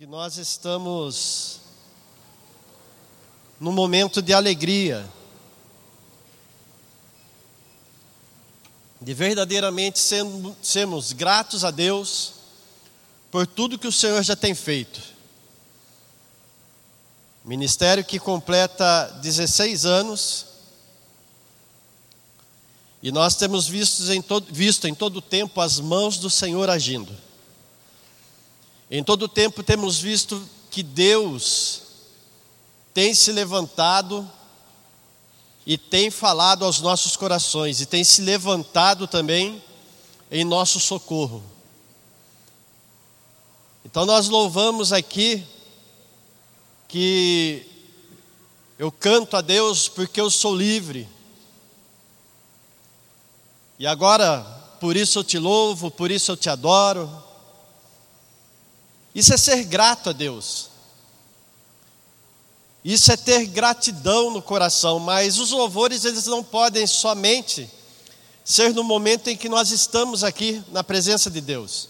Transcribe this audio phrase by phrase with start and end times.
[0.00, 1.60] que nós estamos
[3.60, 5.06] num momento de alegria,
[8.98, 10.00] de verdadeiramente
[10.62, 12.32] sermos gratos a Deus
[13.30, 15.02] por tudo que o Senhor já tem feito.
[17.44, 20.46] Ministério que completa 16 anos,
[23.02, 26.70] e nós temos visto em todo, visto em todo o tempo as mãos do Senhor
[26.70, 27.14] agindo.
[28.90, 31.82] Em todo o tempo temos visto que Deus
[32.92, 34.28] tem se levantado
[35.64, 39.62] e tem falado aos nossos corações, e tem se levantado também
[40.30, 41.42] em nosso socorro.
[43.84, 45.46] Então nós louvamos aqui
[46.88, 47.66] que
[48.78, 51.08] eu canto a Deus porque eu sou livre
[53.80, 54.42] e agora,
[54.78, 57.10] por isso eu te louvo, por isso eu te adoro.
[59.14, 60.70] Isso é ser grato a Deus.
[62.84, 67.68] Isso é ter gratidão no coração, mas os louvores eles não podem somente
[68.44, 71.88] ser no momento em que nós estamos aqui na presença de Deus.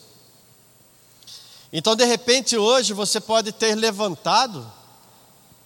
[1.72, 4.70] Então, de repente, hoje você pode ter levantado,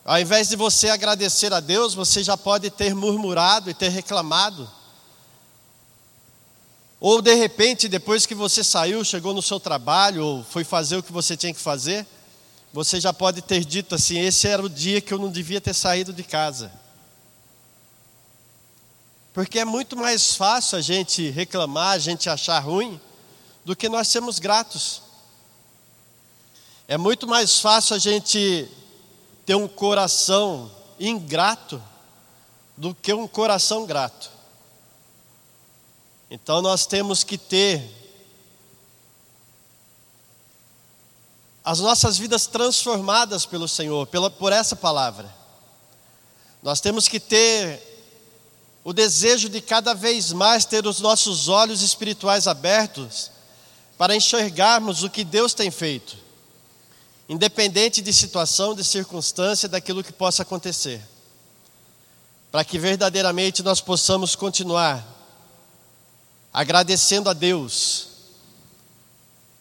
[0.05, 4.71] ao invés de você agradecer a Deus, você já pode ter murmurado e ter reclamado.
[7.07, 11.03] Ou de repente, depois que você saiu, chegou no seu trabalho, ou foi fazer o
[11.03, 12.07] que você tinha que fazer,
[12.73, 15.75] você já pode ter dito assim: esse era o dia que eu não devia ter
[15.75, 16.73] saído de casa.
[19.35, 22.99] Porque é muito mais fácil a gente reclamar, a gente achar ruim,
[23.67, 25.03] do que nós sermos gratos.
[26.89, 28.67] É muito mais fácil a gente
[29.45, 31.83] ter um coração ingrato
[32.79, 34.34] do que um coração grato.
[36.35, 37.81] Então nós temos que ter
[41.65, 45.33] as nossas vidas transformadas pelo Senhor, pela, por essa palavra.
[46.61, 47.81] Nós temos que ter
[48.83, 53.31] o desejo de cada vez mais ter os nossos olhos espirituais abertos
[53.97, 56.17] para enxergarmos o que Deus tem feito,
[57.29, 61.01] independente de situação, de circunstância, daquilo que possa acontecer,
[62.51, 65.14] para que verdadeiramente nós possamos continuar
[66.55, 68.07] agradecendo a Deus.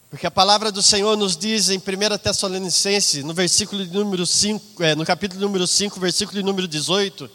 [0.08, 4.94] Porque a palavra do Senhor nos diz em 1 Tessalonicenses, no versículo número 5, é,
[4.94, 7.28] no capítulo número 5, versículo número 18,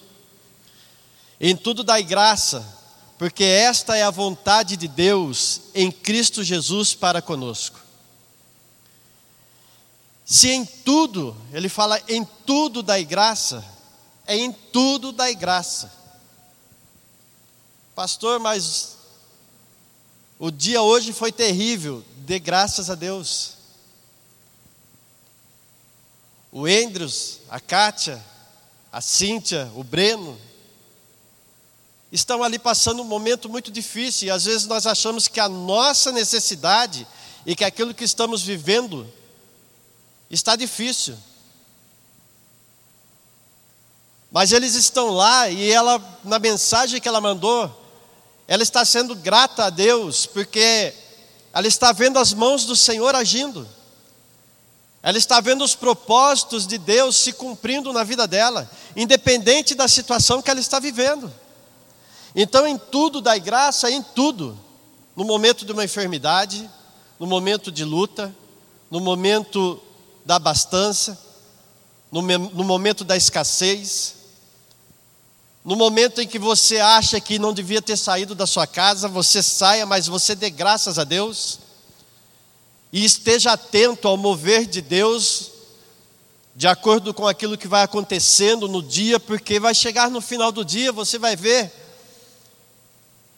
[1.42, 2.66] em tudo dai graça,
[3.18, 7.82] porque esta é a vontade de Deus em Cristo Jesus para conosco.
[10.24, 13.66] Se em tudo, ele fala em tudo dai graça,
[14.26, 15.92] é em tudo dai graça.
[17.94, 18.99] Pastor, mas
[20.40, 23.56] o dia hoje foi terrível, dê graças a Deus.
[26.50, 28.24] O Endros, a Kátia,
[28.90, 30.40] a Cíntia, o Breno,
[32.10, 36.12] estão ali passando um momento muito difícil e às vezes nós achamos que a nossa
[36.12, 37.06] necessidade
[37.46, 39.12] e que aquilo que estamos vivendo
[40.32, 41.18] está difícil.
[44.32, 47.79] Mas eles estão lá e ela, na mensagem que ela mandou,
[48.50, 50.92] ela está sendo grata a Deus, porque
[51.54, 53.70] ela está vendo as mãos do Senhor agindo,
[55.04, 60.42] ela está vendo os propósitos de Deus se cumprindo na vida dela, independente da situação
[60.42, 61.32] que ela está vivendo.
[62.36, 64.58] Então, em tudo, dai graça, em tudo,
[65.16, 66.68] no momento de uma enfermidade,
[67.20, 68.36] no momento de luta,
[68.90, 69.80] no momento
[70.26, 71.20] da abastança,
[72.12, 74.16] no, no momento da escassez,
[75.70, 79.44] no momento em que você acha que não devia ter saído da sua casa, você
[79.44, 81.60] saia, mas você dê graças a Deus.
[82.92, 85.52] E esteja atento ao mover de Deus,
[86.56, 90.66] de acordo com aquilo que vai acontecendo no dia, porque vai chegar no final do
[90.66, 91.72] dia, você vai ver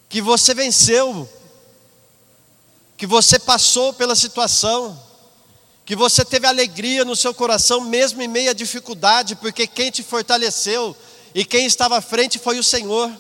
[0.07, 1.27] que você venceu,
[2.95, 4.97] que você passou pela situação,
[5.85, 10.01] que você teve alegria no seu coração, mesmo em meio à dificuldade, porque quem te
[10.01, 10.95] fortaleceu
[11.33, 13.11] e quem estava à frente foi o Senhor.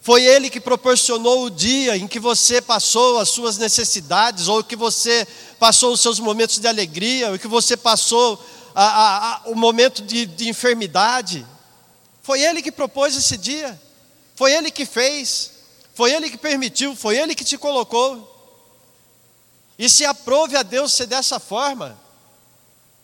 [0.00, 4.76] Foi Ele que proporcionou o dia em que você passou as suas necessidades, ou que
[4.76, 5.26] você
[5.58, 8.42] passou os seus momentos de alegria, ou que você passou
[8.74, 11.44] a, a, a, o momento de, de enfermidade.
[12.22, 13.80] Foi Ele que propôs esse dia,
[14.36, 15.50] foi Ele que fez,
[15.94, 18.36] foi Ele que permitiu, foi Ele que te colocou.
[19.76, 21.98] E se aprove a Deus ser dessa forma,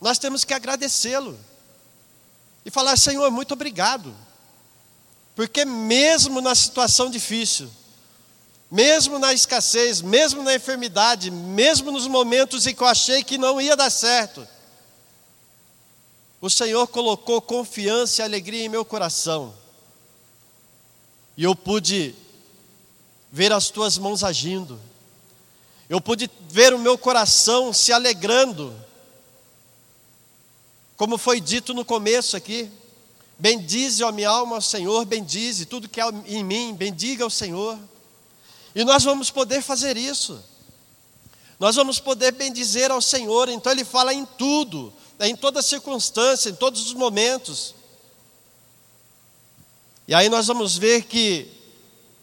[0.00, 1.38] nós temos que agradecê-lo
[2.64, 4.14] e falar: Senhor, muito obrigado.
[5.34, 7.70] Porque mesmo na situação difícil,
[8.70, 13.60] mesmo na escassez, mesmo na enfermidade, mesmo nos momentos em que eu achei que não
[13.60, 14.46] ia dar certo,
[16.40, 19.54] o Senhor colocou confiança e alegria em meu coração.
[21.36, 22.14] E eu pude
[23.32, 24.78] ver as tuas mãos agindo.
[25.88, 28.74] Eu pude ver o meu coração se alegrando.
[30.96, 32.70] Como foi dito no começo aqui,
[33.38, 37.78] bendize a minha alma ao Senhor, bendize tudo que é em mim, bendiga o Senhor.
[38.74, 40.42] E nós vamos poder fazer isso.
[41.58, 43.48] Nós vamos poder bendizer ao Senhor.
[43.48, 47.74] Então ele fala em tudo, né, em toda circunstância, em todos os momentos.
[50.06, 51.48] E aí nós vamos ver que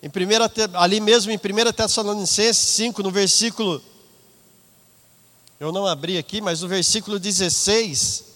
[0.04, 3.82] em primeira, ali mesmo em 1 Tessalonicenses 5, no versículo,
[5.60, 8.31] eu não abri aqui, mas no versículo 16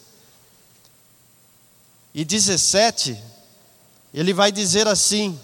[2.18, 3.22] e 17,
[4.14, 5.38] ele vai dizer assim: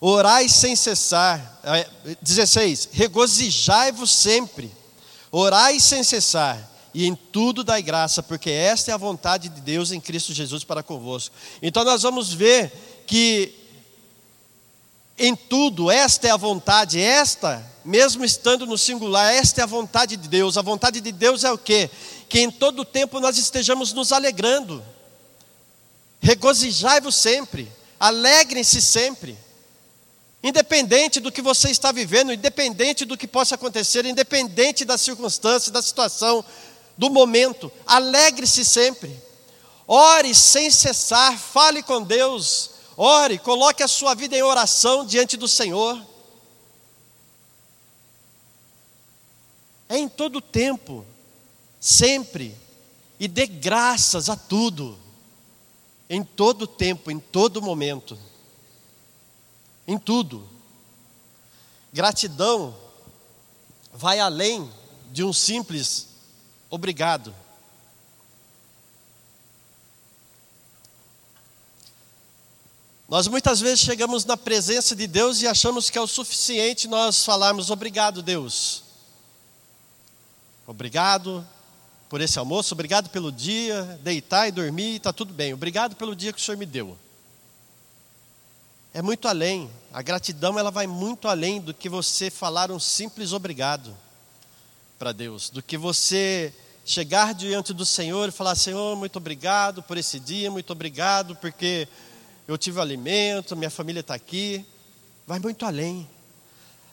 [0.00, 1.60] Orai sem cessar.
[2.22, 2.86] 16.
[2.92, 4.70] É, Regozijai-vos sempre.
[5.32, 6.70] Orai sem cessar.
[6.94, 10.62] E em tudo dai graça, porque esta é a vontade de Deus em Cristo Jesus
[10.62, 11.34] para convosco.
[11.60, 12.70] Então nós vamos ver
[13.08, 13.61] que
[15.18, 20.16] em tudo, esta é a vontade, esta, mesmo estando no singular, esta é a vontade
[20.16, 20.56] de Deus.
[20.56, 21.90] A vontade de Deus é o quê?
[22.28, 24.82] Que em todo tempo nós estejamos nos alegrando.
[26.20, 29.36] Regozijai-vos sempre, alegrem-se sempre.
[30.42, 35.80] Independente do que você está vivendo, independente do que possa acontecer, independente da circunstância, da
[35.80, 36.44] situação,
[36.96, 39.16] do momento, alegre-se sempre.
[39.86, 42.70] Ore sem cessar, fale com Deus,
[43.02, 46.00] ore, coloque a sua vida em oração diante do Senhor.
[49.88, 51.04] É em todo tempo,
[51.80, 52.56] sempre,
[53.18, 54.98] e dê graças a tudo,
[56.08, 58.18] em todo tempo, em todo momento
[59.86, 60.48] em tudo.
[61.92, 62.74] Gratidão
[63.92, 64.70] vai além
[65.10, 66.08] de um simples
[66.70, 67.34] obrigado.
[73.12, 77.22] Nós muitas vezes chegamos na presença de Deus e achamos que é o suficiente nós
[77.22, 78.84] falarmos obrigado, Deus.
[80.66, 81.46] Obrigado
[82.08, 85.52] por esse almoço, obrigado pelo dia, deitar e dormir, está tudo bem.
[85.52, 86.96] Obrigado pelo dia que o Senhor me deu
[88.94, 89.70] é muito além.
[89.92, 93.94] A gratidão ela vai muito além do que você falar um simples obrigado
[94.98, 96.50] para Deus, do que você
[96.82, 101.86] chegar diante do Senhor e falar: Senhor, muito obrigado por esse dia, muito obrigado porque
[102.46, 104.64] eu tive alimento, minha família está aqui.
[105.26, 106.08] Vai muito além.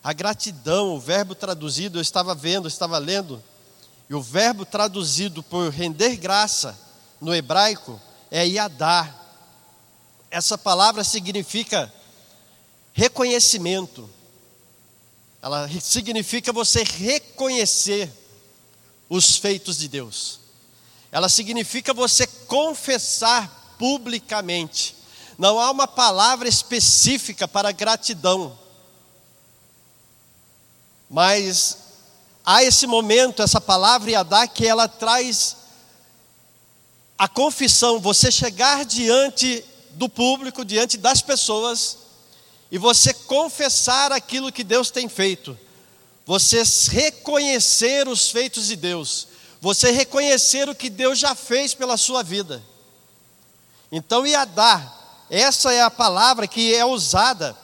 [0.03, 3.43] A gratidão, o verbo traduzido, eu estava vendo, eu estava lendo,
[4.09, 6.77] e o verbo traduzido por render graça
[7.19, 7.99] no hebraico
[8.31, 9.19] é yadar
[10.31, 11.91] essa palavra significa
[12.93, 14.09] reconhecimento.
[15.41, 18.11] Ela significa você reconhecer
[19.09, 20.39] os feitos de Deus.
[21.11, 24.95] Ela significa você confessar publicamente.
[25.39, 28.59] Não há uma palavra específica para gratidão.
[31.09, 31.77] Mas
[32.45, 35.55] há esse momento, essa palavra Yadá, que ela traz
[37.17, 41.99] a confissão, você chegar diante do público, diante das pessoas,
[42.69, 45.57] e você confessar aquilo que Deus tem feito,
[46.25, 49.29] você reconhecer os feitos de Deus,
[49.61, 52.61] você reconhecer o que Deus já fez pela sua vida.
[53.89, 54.98] Então, Iadá,
[55.29, 57.55] essa é a palavra que é usada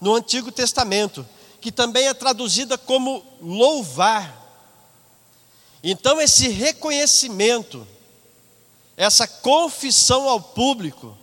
[0.00, 1.26] no Antigo Testamento,
[1.60, 4.36] que também é traduzida como louvar.
[5.82, 7.86] Então, esse reconhecimento,
[8.96, 11.16] essa confissão ao público,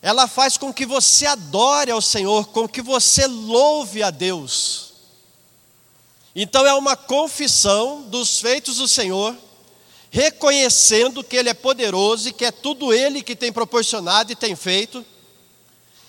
[0.00, 4.88] ela faz com que você adore ao Senhor, com que você louve a Deus.
[6.34, 9.36] Então é uma confissão dos feitos do Senhor,
[10.10, 14.56] reconhecendo que Ele é poderoso e que é tudo Ele que tem proporcionado e tem
[14.56, 15.04] feito,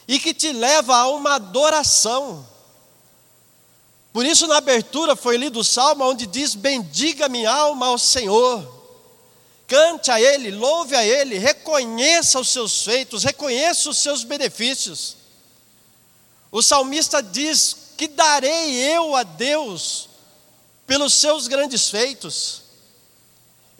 [0.07, 2.47] e que te leva a uma adoração.
[4.11, 8.79] Por isso, na abertura foi lido o salmo onde diz: Bendiga minha alma ao Senhor
[9.69, 15.15] cante a Ele, louve a Ele, reconheça os seus feitos, reconheça os seus benefícios.
[16.51, 20.09] O salmista diz: Que darei eu a Deus
[20.87, 22.63] pelos seus grandes feitos?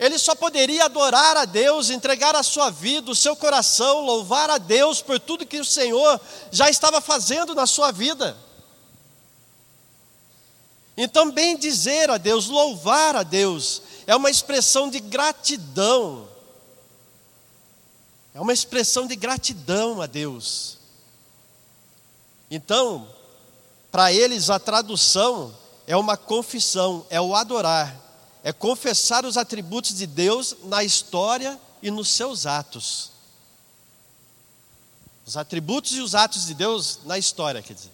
[0.00, 4.56] Ele só poderia adorar a Deus, entregar a sua vida, o seu coração, louvar a
[4.56, 6.18] Deus por tudo que o Senhor
[6.50, 8.34] já estava fazendo na sua vida.
[10.96, 16.26] Então, bem dizer a Deus, louvar a Deus, é uma expressão de gratidão.
[18.32, 20.78] É uma expressão de gratidão a Deus.
[22.50, 23.06] Então,
[23.92, 25.54] para eles a tradução
[25.86, 28.09] é uma confissão, é o adorar,
[28.42, 33.10] é confessar os atributos de Deus na história e nos seus atos.
[35.26, 37.92] Os atributos e os atos de Deus na história, quer dizer.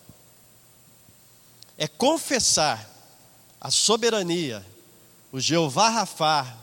[1.76, 2.88] É confessar
[3.60, 4.64] a soberania,
[5.32, 6.56] o Jeová Rafá,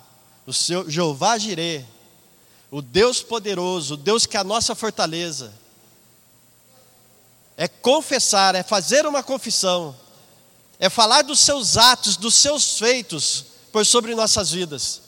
[0.48, 1.86] o seu Jeová Jireh,
[2.72, 5.54] o Deus poderoso, o Deus que é a nossa fortaleza.
[7.56, 9.96] É confessar, é fazer uma confissão,
[10.80, 15.02] é falar dos seus atos, dos seus feitos por sobre nossas vidas.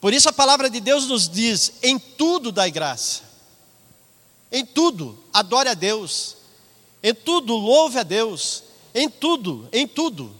[0.00, 3.22] Por isso a palavra de Deus nos diz: em tudo dai graça,
[4.50, 6.36] em tudo adore a Deus,
[7.02, 8.62] em tudo louve a Deus,
[8.94, 10.34] em tudo, em tudo.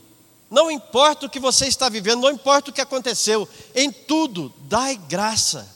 [0.49, 4.97] Não importa o que você está vivendo, não importa o que aconteceu, em tudo dai
[4.97, 5.69] graça.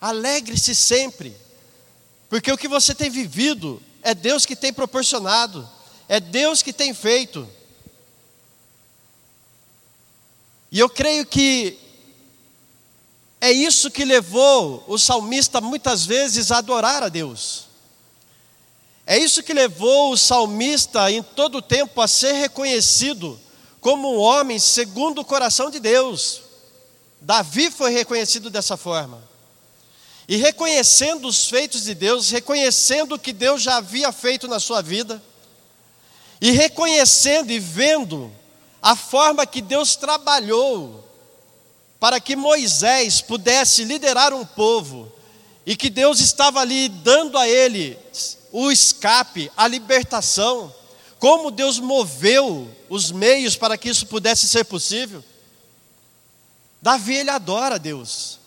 [0.00, 1.34] Alegre-se sempre,
[2.28, 5.66] porque o que você tem vivido é Deus que tem proporcionado,
[6.08, 7.48] é Deus que tem feito.
[10.74, 11.78] E eu creio que
[13.40, 17.66] é isso que levou o salmista muitas vezes a adorar a Deus.
[19.06, 23.40] É isso que levou o salmista em todo o tempo a ser reconhecido
[23.80, 26.42] como um homem segundo o coração de Deus.
[27.20, 29.22] Davi foi reconhecido dessa forma.
[30.26, 34.82] E reconhecendo os feitos de Deus, reconhecendo o que Deus já havia feito na sua
[34.82, 35.22] vida,
[36.40, 38.32] e reconhecendo e vendo
[38.84, 41.02] a forma que Deus trabalhou
[41.98, 45.10] para que Moisés pudesse liderar um povo,
[45.64, 47.98] e que Deus estava ali dando a ele
[48.52, 50.70] o escape, a libertação,
[51.18, 55.24] como Deus moveu os meios para que isso pudesse ser possível.
[56.82, 58.38] Davi ele adora Deus.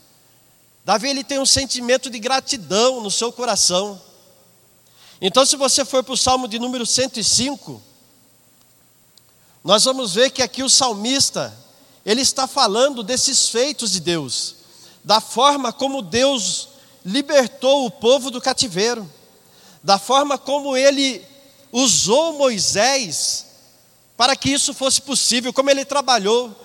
[0.85, 3.99] Davi ele tem um sentimento de gratidão no seu coração.
[5.19, 7.86] Então, se você for para o Salmo de número 105,
[9.67, 11.53] nós vamos ver que aqui o salmista,
[12.05, 14.55] ele está falando desses feitos de Deus,
[15.03, 16.69] da forma como Deus
[17.05, 19.05] libertou o povo do cativeiro,
[19.83, 21.21] da forma como ele
[21.69, 23.45] usou Moisés
[24.15, 26.55] para que isso fosse possível, como ele trabalhou,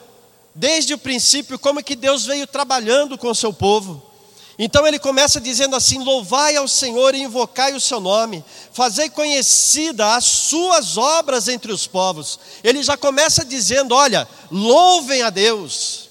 [0.54, 4.11] desde o princípio, como que Deus veio trabalhando com o seu povo.
[4.58, 10.14] Então ele começa dizendo assim: Louvai ao Senhor e invocai o seu nome, fazei conhecida
[10.14, 12.38] as suas obras entre os povos.
[12.62, 16.10] Ele já começa dizendo: Olha, louvem a Deus,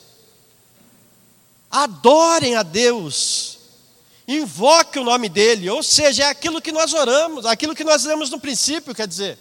[1.69, 3.59] adorem a Deus,
[4.27, 8.29] invoque o nome dEle, ou seja, é aquilo que nós oramos, aquilo que nós lemos
[8.29, 9.37] no princípio, quer dizer,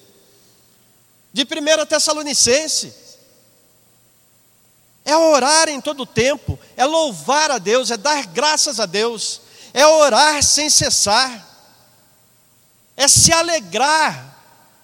[1.32, 3.09] de 1 Tessalonicense
[5.10, 9.40] é orar em todo o tempo, é louvar a Deus, é dar graças a Deus,
[9.74, 11.46] é orar sem cessar,
[12.96, 14.38] é se alegrar,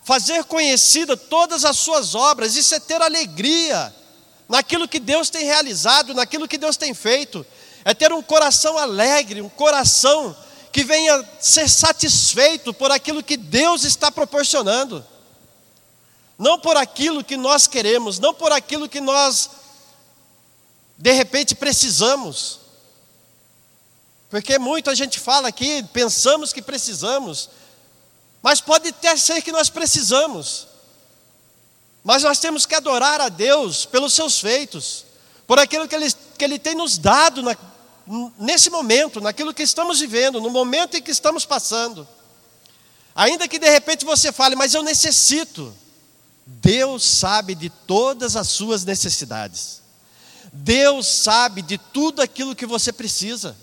[0.04, 3.94] fazer conhecida todas as suas obras, isso é ter alegria
[4.48, 7.44] naquilo que Deus tem realizado, naquilo que Deus tem feito,
[7.84, 10.36] é ter um coração alegre, um coração
[10.72, 15.04] que venha ser satisfeito por aquilo que Deus está proporcionando,
[16.38, 19.50] não por aquilo que nós queremos, não por aquilo que nós
[20.96, 22.60] de repente precisamos.
[24.30, 27.48] Porque muita gente fala aqui, pensamos que precisamos,
[28.42, 30.66] mas pode até ser que nós precisamos.
[32.02, 35.04] Mas nós temos que adorar a Deus pelos seus feitos,
[35.46, 37.56] por aquilo que Ele, que Ele tem nos dado na,
[38.38, 42.06] nesse momento, naquilo que estamos vivendo, no momento em que estamos passando.
[43.14, 45.74] Ainda que de repente você fale, mas eu necessito.
[46.44, 49.82] Deus sabe de todas as suas necessidades.
[50.56, 53.56] Deus sabe de tudo aquilo que você precisa.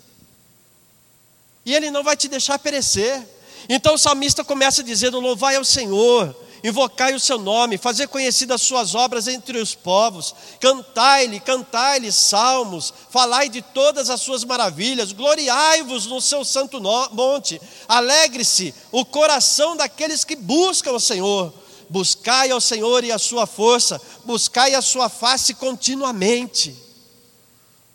[1.65, 3.27] E Ele não vai te deixar perecer.
[3.67, 8.67] Então o salmista começa dizendo: Louvai ao Senhor, invocai o seu nome, fazer conhecidas as
[8.67, 16.05] suas obras entre os povos, cantai-lhe, cantai-lhe salmos, falai de todas as suas maravilhas, gloriai-vos
[16.05, 16.79] no seu santo
[17.11, 21.62] monte, alegre-se o coração daqueles que buscam o Senhor.
[21.93, 26.75] Buscai ao Senhor e a sua força, buscai a sua face continuamente.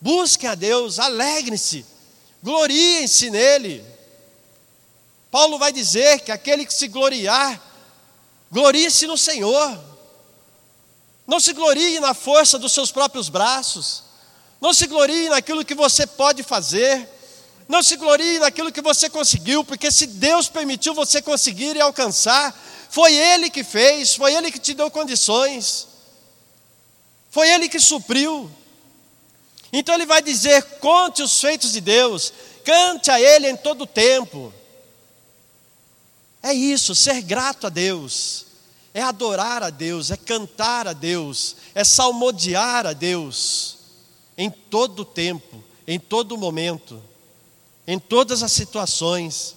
[0.00, 1.84] Busquem a Deus, alegrem-se,
[2.40, 3.84] gloriem-se nele.
[5.32, 7.60] Paulo vai dizer que aquele que se gloriar,
[8.52, 9.76] glorie-se no Senhor.
[11.26, 14.04] Não se glorie na força dos seus próprios braços.
[14.60, 17.08] Não se glorie naquilo que você pode fazer.
[17.68, 22.54] Não se glorie naquilo que você conseguiu, porque se Deus permitiu você conseguir e alcançar,
[22.90, 25.86] foi Ele que fez, foi Ele que te deu condições,
[27.30, 28.50] foi Ele que supriu.
[29.72, 32.32] Então ele vai dizer: conte os feitos de Deus,
[32.64, 34.52] cante a Ele em todo o tempo.
[36.42, 38.46] É isso, ser grato a Deus,
[38.94, 43.76] é adorar a Deus, é cantar a Deus, é salmodiar a Deus
[44.36, 47.02] em todo o tempo, em todo momento,
[47.86, 49.56] em todas as situações.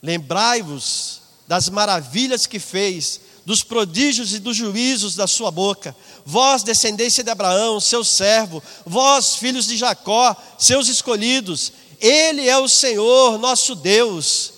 [0.00, 5.94] Lembrai-vos das maravilhas que fez, dos prodígios e dos juízos da sua boca.
[6.24, 12.68] Vós, descendência de Abraão, seu servo, vós, filhos de Jacó, seus escolhidos, ele é o
[12.68, 14.52] Senhor, nosso Deus.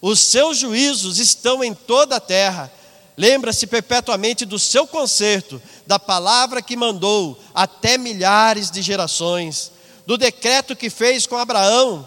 [0.00, 2.70] Os seus juízos estão em toda a terra.
[3.16, 9.72] Lembra-se perpetuamente do seu conserto, da palavra que mandou até milhares de gerações,
[10.06, 12.06] do decreto que fez com Abraão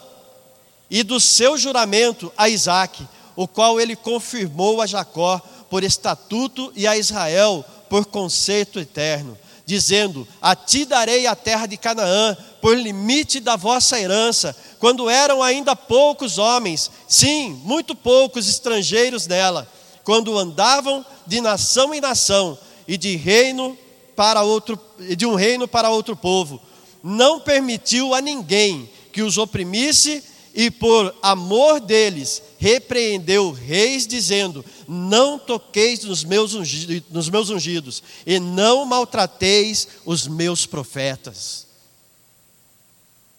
[0.89, 3.07] e do seu juramento a Isaque,
[3.39, 10.27] o qual ele confirmou a Jacó por estatuto e a Israel por conserto eterno, dizendo:
[10.41, 15.73] A ti darei a terra de Canaã por limite da vossa herança, quando eram ainda
[15.73, 19.71] poucos homens, sim, muito poucos estrangeiros nela,
[20.03, 23.77] quando andavam de nação em nação e de reino
[24.17, 24.77] para outro,
[25.15, 26.59] de um reino para outro povo.
[27.01, 30.21] Não permitiu a ninguém que os oprimisse
[30.61, 38.03] e por amor deles repreendeu reis, dizendo: Não toqueis nos meus, ungidos, nos meus ungidos,
[38.25, 41.65] e não maltrateis os meus profetas.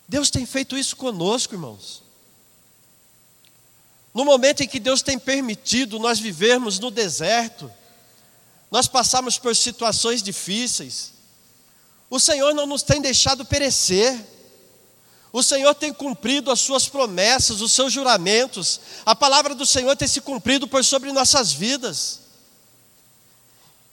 [0.08, 2.02] Deus tem feito isso conosco, irmãos.
[4.14, 7.70] No momento em que Deus tem permitido nós vivermos no deserto,
[8.70, 11.12] nós passamos por situações difíceis,
[12.08, 14.18] o Senhor não nos tem deixado perecer,
[15.32, 20.08] o Senhor tem cumprido as suas promessas, os seus juramentos, a palavra do Senhor tem
[20.08, 22.20] se cumprido por sobre nossas vidas.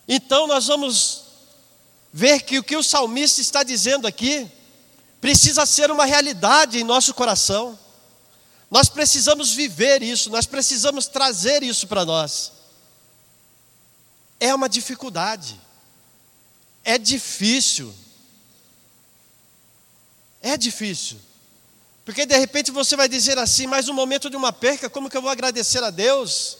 [0.08, 1.27] Então nós vamos
[2.12, 4.50] ver que o que o salmista está dizendo aqui,
[5.22, 7.77] precisa ser uma realidade em nosso coração.
[8.72, 12.51] Nós precisamos viver isso, nós precisamos trazer isso para nós.
[14.39, 15.60] É uma dificuldade,
[16.84, 17.94] é difícil,
[20.42, 21.20] é difícil,
[22.07, 25.17] porque de repente você vai dizer assim, mas no momento de uma perca, como que
[25.17, 26.57] eu vou agradecer a Deus?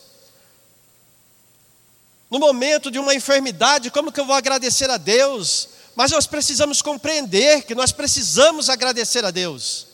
[2.30, 5.70] No momento de uma enfermidade, como que eu vou agradecer a Deus?
[5.96, 9.88] Mas nós precisamos compreender que nós precisamos agradecer a Deus,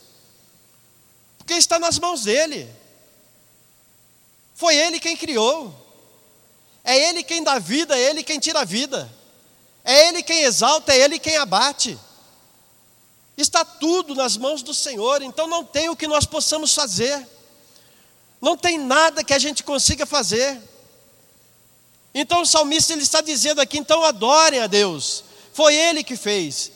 [1.37, 2.67] porque está nas mãos dEle,
[4.55, 5.71] foi Ele quem criou,
[6.83, 9.07] é Ele quem dá vida, é Ele quem tira a vida,
[9.85, 11.95] é Ele quem exalta, é Ele quem abate.
[13.35, 17.27] Está tudo nas mãos do Senhor, então não tem o que nós possamos fazer,
[18.39, 20.61] não tem nada que a gente consiga fazer.
[22.13, 26.71] Então o salmista ele está dizendo aqui: então adorem a Deus, foi Ele que fez.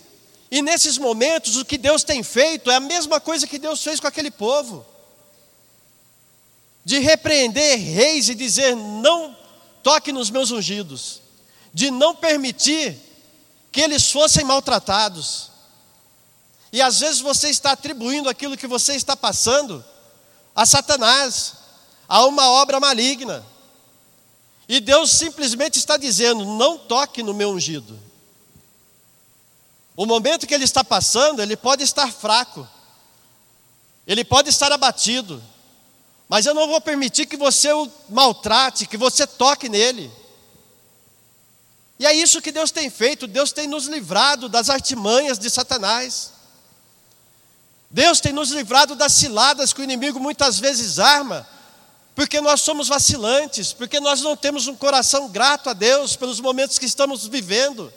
[0.49, 3.99] E nesses momentos, o que Deus tem feito é a mesma coisa que Deus fez
[3.99, 4.85] com aquele povo.
[6.83, 9.35] De repreender reis e dizer: não
[9.83, 11.21] toque nos meus ungidos.
[11.73, 12.97] De não permitir
[13.71, 15.51] que eles fossem maltratados.
[16.71, 19.83] E às vezes você está atribuindo aquilo que você está passando
[20.55, 21.53] a Satanás,
[22.07, 23.45] a uma obra maligna.
[24.67, 27.97] E Deus simplesmente está dizendo: não toque no meu ungido.
[29.95, 32.67] O momento que ele está passando, ele pode estar fraco,
[34.05, 35.41] ele pode estar abatido,
[36.29, 40.11] mas eu não vou permitir que você o maltrate, que você toque nele.
[41.99, 46.36] E é isso que Deus tem feito, Deus tem nos livrado das artimanhas de Satanás.
[47.89, 51.47] Deus tem nos livrado das ciladas que o inimigo muitas vezes arma,
[52.15, 56.77] porque nós somos vacilantes, porque nós não temos um coração grato a Deus pelos momentos
[56.77, 57.91] que estamos vivendo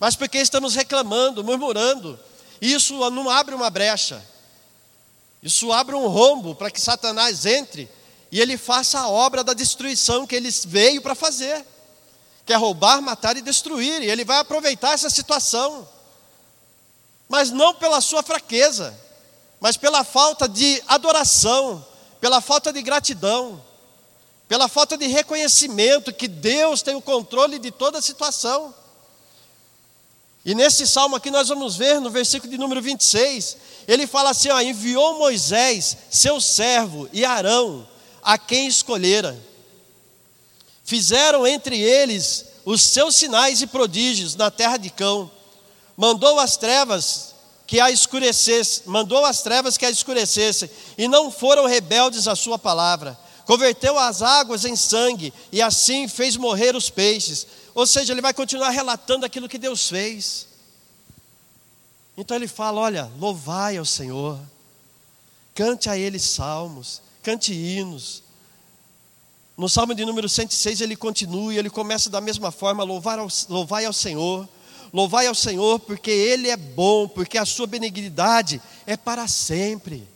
[0.00, 2.18] mas porque estamos reclamando, murmurando.
[2.58, 4.24] Isso não abre uma brecha,
[5.42, 7.88] isso abre um rombo para que Satanás entre
[8.32, 11.64] e ele faça a obra da destruição que ele veio para fazer,
[12.46, 15.86] que é roubar, matar e destruir, e ele vai aproveitar essa situação,
[17.40, 18.94] mas não pela sua fraqueza,
[19.58, 21.82] mas pela falta de adoração,
[22.20, 23.64] pela falta de gratidão,
[24.46, 28.74] pela falta de reconhecimento que Deus tem o controle de toda a situação.
[30.44, 33.56] E nesse salmo aqui nós vamos ver no versículo de número 26,
[33.88, 37.88] ele fala assim: ó, enviou Moisés, seu servo, e Arão,
[38.22, 39.42] a quem escolhera.
[40.84, 45.30] Fizeram entre eles os seus sinais e prodígios na terra de Cão.
[45.96, 47.29] Mandou as trevas
[47.70, 52.58] que a escurecesse, mandou as trevas que a escurecessem, e não foram rebeldes à sua
[52.58, 53.16] palavra.
[53.46, 58.34] Converteu as águas em sangue, e assim fez morrer os peixes ou seja, ele vai
[58.34, 60.46] continuar relatando aquilo que Deus fez.
[62.16, 64.38] Então ele fala: olha, louvai ao Senhor,
[65.54, 68.22] cante a Ele salmos, cante hinos.
[69.56, 73.84] No Salmo de número 106 ele continua ele começa da mesma forma: louvar ao, louvai
[73.84, 74.48] ao Senhor,
[74.92, 80.06] louvai ao Senhor, porque Ele é bom, porque a sua benignidade é para sempre.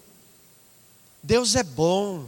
[1.23, 2.27] Deus é bom.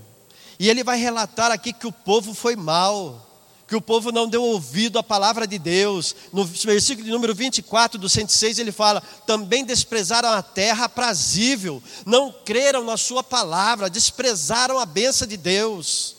[0.58, 3.22] E ele vai relatar aqui que o povo foi mal,
[3.68, 6.16] que o povo não deu ouvido à palavra de Deus.
[6.32, 12.32] No versículo de número 24 do 106 ele fala: também desprezaram a terra aprazível, não
[12.32, 16.16] creram na sua palavra, desprezaram a benção de Deus.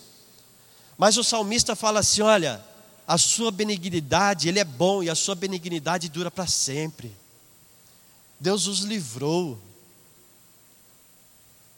[0.97, 2.63] Mas o salmista fala assim: olha,
[3.07, 7.15] a sua benignidade, ele é bom e a sua benignidade dura para sempre.
[8.37, 9.57] Deus os livrou.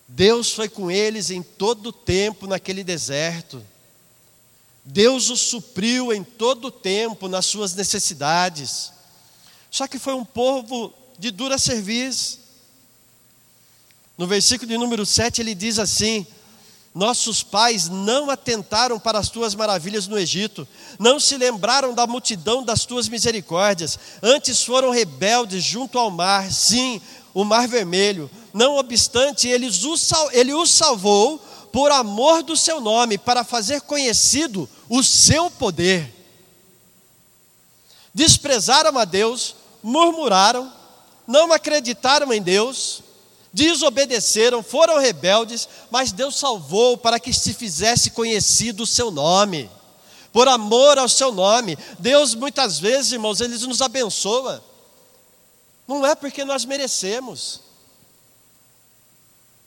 [0.07, 3.63] Deus foi com eles em todo o tempo naquele deserto.
[4.83, 8.91] Deus os supriu em todo o tempo nas suas necessidades.
[9.69, 12.39] Só que foi um povo de dura serviço.
[14.17, 16.25] No versículo de número 7 ele diz assim:
[16.93, 22.63] Nossos pais não atentaram para as tuas maravilhas no Egito, não se lembraram da multidão
[22.63, 26.99] das tuas misericórdias, antes foram rebeldes junto ao mar, sim,
[27.33, 29.83] o mar vermelho, não obstante, ele os,
[30.31, 31.37] ele os salvou
[31.71, 36.11] por amor do seu nome, para fazer conhecido o seu poder.
[38.13, 40.73] Desprezaram a Deus, murmuraram,
[41.27, 43.03] não acreditaram em Deus,
[43.51, 49.69] desobedeceram, foram rebeldes, mas Deus salvou para que se fizesse conhecido o seu nome,
[50.31, 51.77] por amor ao seu nome.
[51.97, 54.63] Deus, muitas vezes, irmãos, Ele nos abençoa,
[55.87, 57.61] não é porque nós merecemos,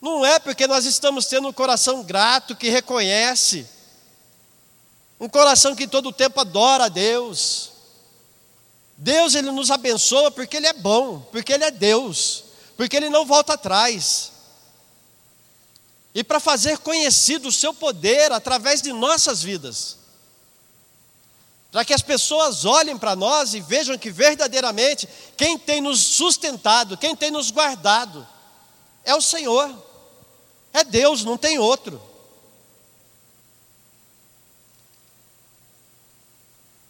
[0.01, 3.67] não é porque nós estamos tendo um coração grato que reconhece,
[5.19, 7.71] um coração que todo o tempo adora a Deus.
[8.97, 12.45] Deus ele nos abençoa porque ele é bom, porque ele é Deus,
[12.83, 14.33] porque ele não volta atrás.
[16.13, 19.99] E para fazer conhecido o seu poder através de nossas vidas.
[21.71, 26.97] Para que as pessoas olhem para nós e vejam que verdadeiramente quem tem nos sustentado,
[26.97, 28.27] quem tem nos guardado,
[29.05, 29.73] é o Senhor.
[30.73, 32.03] É Deus, não tem outro.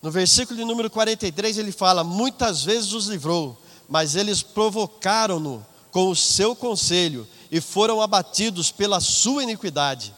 [0.01, 6.09] No versículo de número 43 ele fala: Muitas vezes os livrou, mas eles provocaram-no com
[6.09, 10.13] o seu conselho e foram abatidos pela sua iniquidade.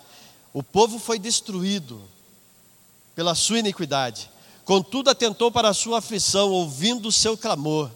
[0.53, 2.01] O povo foi destruído
[3.15, 4.31] pela sua iniquidade.
[4.65, 7.91] Contudo, atentou para a sua aflição, ouvindo o seu clamor.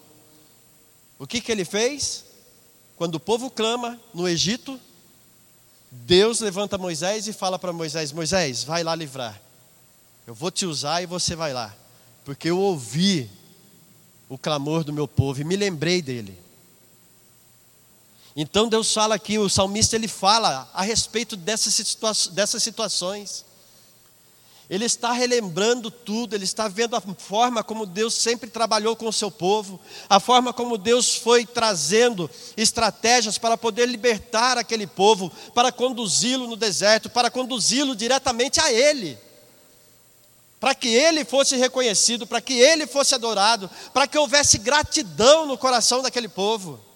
[1.18, 2.24] O que, que ele fez?
[2.96, 4.78] Quando o povo clama no Egito,
[5.90, 9.40] Deus levanta Moisés e fala para Moisés: Moisés, vai lá livrar.
[10.26, 11.74] Eu vou te usar e você vai lá.
[12.24, 13.30] Porque eu ouvi
[14.28, 16.47] o clamor do meu povo e me lembrei dele.
[18.40, 23.44] Então Deus fala aqui, o salmista ele fala a respeito dessas, situa dessas situações.
[24.70, 29.12] Ele está relembrando tudo, ele está vendo a forma como Deus sempre trabalhou com o
[29.12, 35.72] seu povo, a forma como Deus foi trazendo estratégias para poder libertar aquele povo, para
[35.72, 39.18] conduzi-lo no deserto, para conduzi-lo diretamente a Ele,
[40.60, 45.58] para que Ele fosse reconhecido, para que Ele fosse adorado, para que houvesse gratidão no
[45.58, 46.86] coração daquele povo.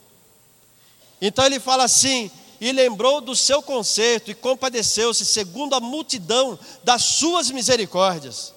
[1.23, 2.31] Então ele fala assim:
[2.61, 8.53] e lembrou do seu conserto e compadeceu-se segundo a multidão das suas misericórdias.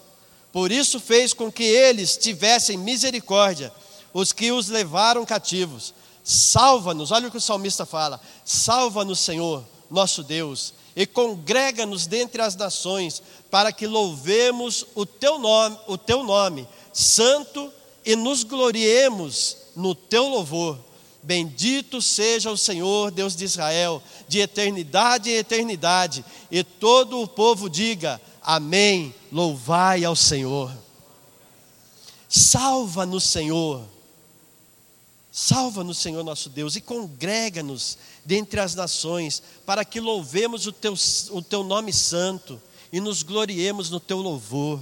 [0.52, 3.72] Por isso fez com que eles tivessem misericórdia,
[4.14, 5.94] os que os levaram cativos.
[6.24, 12.56] Salva-nos, olha o que o salmista fala: salva-nos, Senhor, nosso Deus, e congrega-nos dentre as
[12.56, 17.72] nações, para que louvemos o teu nome, o teu nome santo
[18.06, 20.80] e nos gloriemos no teu louvor.
[21.26, 26.24] Bendito seja o Senhor, Deus de Israel, de eternidade em eternidade.
[26.52, 29.14] E todo o povo diga: Amém.
[29.32, 30.72] Louvai ao Senhor.
[32.30, 33.84] Salva-nos, Senhor.
[35.32, 40.94] Salva-nos, Senhor nosso Deus, e congrega-nos dentre as nações, para que louvemos o teu,
[41.32, 42.62] o teu nome santo
[42.94, 44.80] e nos gloriemos no teu louvor.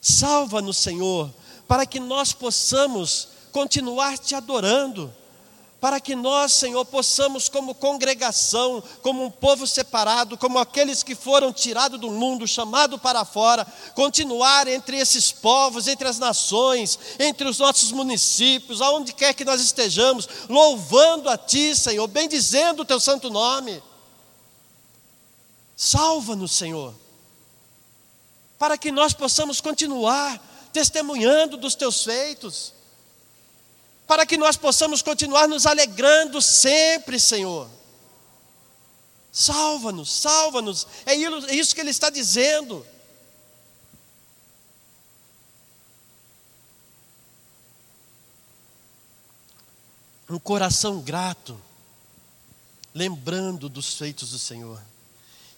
[0.00, 1.34] Salva-nos, Senhor,
[1.66, 5.14] para que nós possamos continuar te adorando,
[5.80, 11.52] para que nós, Senhor, possamos, como congregação, como um povo separado, como aqueles que foram
[11.52, 17.58] tirados do mundo, chamados para fora, continuar entre esses povos, entre as nações, entre os
[17.58, 23.30] nossos municípios, aonde quer que nós estejamos, louvando a Ti, Senhor, bendizendo o Teu santo
[23.30, 23.80] nome.
[25.76, 26.92] Salva-nos, Senhor,
[28.58, 32.77] para que nós possamos continuar testemunhando dos Teus feitos
[34.08, 37.68] para que nós possamos continuar nos alegrando sempre, Senhor.
[39.30, 40.86] Salva-nos, salva-nos.
[41.04, 42.84] É isso que ele está dizendo.
[50.30, 51.60] Um coração grato,
[52.94, 54.82] lembrando dos feitos do Senhor,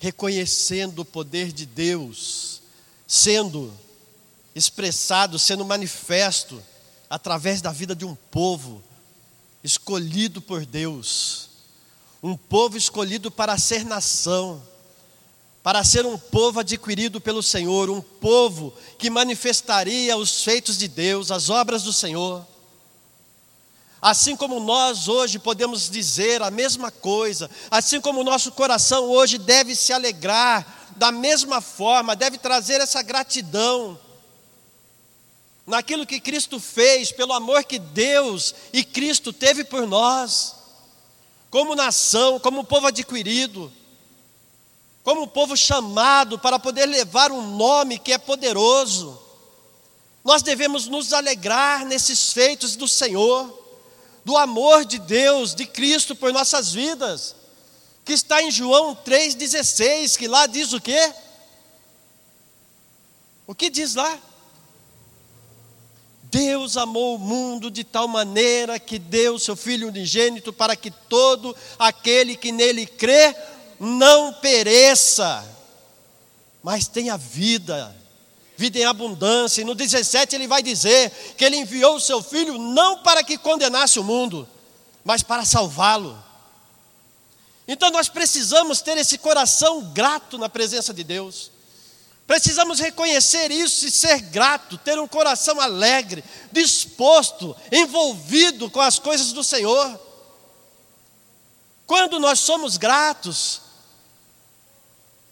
[0.00, 2.62] reconhecendo o poder de Deus,
[3.06, 3.72] sendo
[4.56, 6.60] expressado, sendo manifesto
[7.10, 8.80] através da vida de um povo
[9.64, 11.50] escolhido por Deus,
[12.22, 14.62] um povo escolhido para ser nação,
[15.60, 21.32] para ser um povo adquirido pelo Senhor, um povo que manifestaria os feitos de Deus,
[21.32, 22.46] as obras do Senhor.
[24.00, 29.36] Assim como nós hoje podemos dizer a mesma coisa, assim como o nosso coração hoje
[29.36, 33.98] deve se alegrar, da mesma forma, deve trazer essa gratidão
[35.70, 40.56] naquilo que Cristo fez, pelo amor que Deus e Cristo teve por nós,
[41.48, 43.72] como nação, como povo adquirido,
[45.02, 49.18] como povo chamado para poder levar um nome que é poderoso.
[50.24, 53.58] Nós devemos nos alegrar nesses feitos do Senhor,
[54.24, 57.34] do amor de Deus, de Cristo por nossas vidas,
[58.04, 61.14] que está em João 3,16, que lá diz o quê?
[63.46, 64.29] O que diz lá?
[66.30, 71.56] Deus amou o mundo de tal maneira que deu seu Filho unigênito para que todo
[71.78, 73.34] aquele que nele crê
[73.80, 75.44] não pereça,
[76.62, 77.94] mas tenha vida,
[78.56, 79.62] vida em abundância.
[79.62, 83.36] E no 17 ele vai dizer que ele enviou o seu Filho não para que
[83.36, 84.48] condenasse o mundo,
[85.04, 86.16] mas para salvá-lo.
[87.66, 91.50] Então nós precisamos ter esse coração grato na presença de Deus.
[92.30, 99.32] Precisamos reconhecer isso e ser grato, ter um coração alegre, disposto, envolvido com as coisas
[99.32, 100.00] do Senhor.
[101.88, 103.62] Quando nós somos gratos,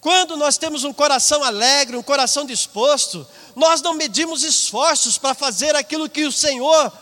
[0.01, 5.77] quando nós temos um coração alegre, um coração disposto, nós não medimos esforços para fazer
[5.77, 6.93] aquilo que o Senhor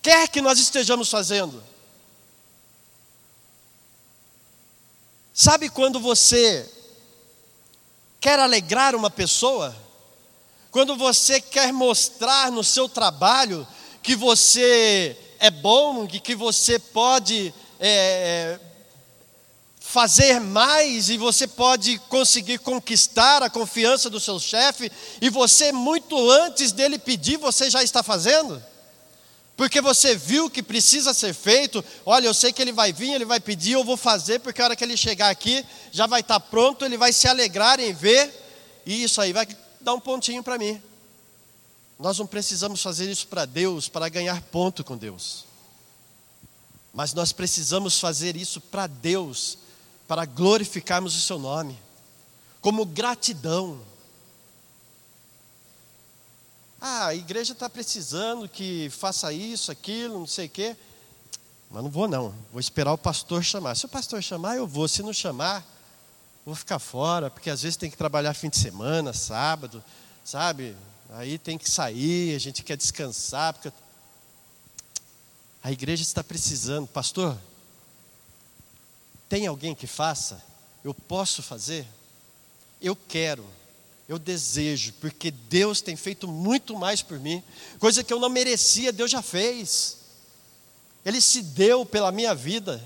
[0.00, 1.62] quer que nós estejamos fazendo.
[5.34, 6.77] Sabe quando você
[8.20, 9.74] quer alegrar uma pessoa,
[10.70, 13.66] quando você quer mostrar no seu trabalho
[14.02, 18.58] que você é bom, que você pode é,
[19.80, 26.30] fazer mais e você pode conseguir conquistar a confiança do seu chefe, e você, muito
[26.30, 28.62] antes dele pedir, você já está fazendo?
[29.58, 33.24] Porque você viu que precisa ser feito, olha, eu sei que ele vai vir, ele
[33.24, 36.38] vai pedir, eu vou fazer, porque a hora que ele chegar aqui, já vai estar
[36.38, 38.32] pronto, ele vai se alegrar em ver,
[38.86, 39.48] e isso aí vai
[39.80, 40.80] dar um pontinho para mim.
[41.98, 45.44] Nós não precisamos fazer isso para Deus, para ganhar ponto com Deus.
[46.94, 49.58] Mas nós precisamos fazer isso para Deus,
[50.06, 51.76] para glorificarmos o seu nome,
[52.60, 53.80] como gratidão.
[56.80, 60.76] Ah, a igreja está precisando que faça isso, aquilo, não sei o quê.
[61.70, 63.74] Mas não vou não, vou esperar o pastor chamar.
[63.74, 64.86] Se o pastor chamar, eu vou.
[64.86, 65.66] Se não chamar,
[66.46, 69.82] vou ficar fora, porque às vezes tem que trabalhar fim de semana, sábado,
[70.24, 70.76] sabe?
[71.10, 73.72] Aí tem que sair, a gente quer descansar, porque
[75.62, 76.86] a igreja está precisando.
[76.86, 77.36] Pastor,
[79.28, 80.42] tem alguém que faça?
[80.84, 81.86] Eu posso fazer?
[82.80, 83.44] Eu quero
[84.08, 87.44] eu desejo, porque Deus tem feito muito mais por mim,
[87.78, 89.98] coisa que eu não merecia, Deus já fez.
[91.04, 92.82] Ele se deu pela minha vida,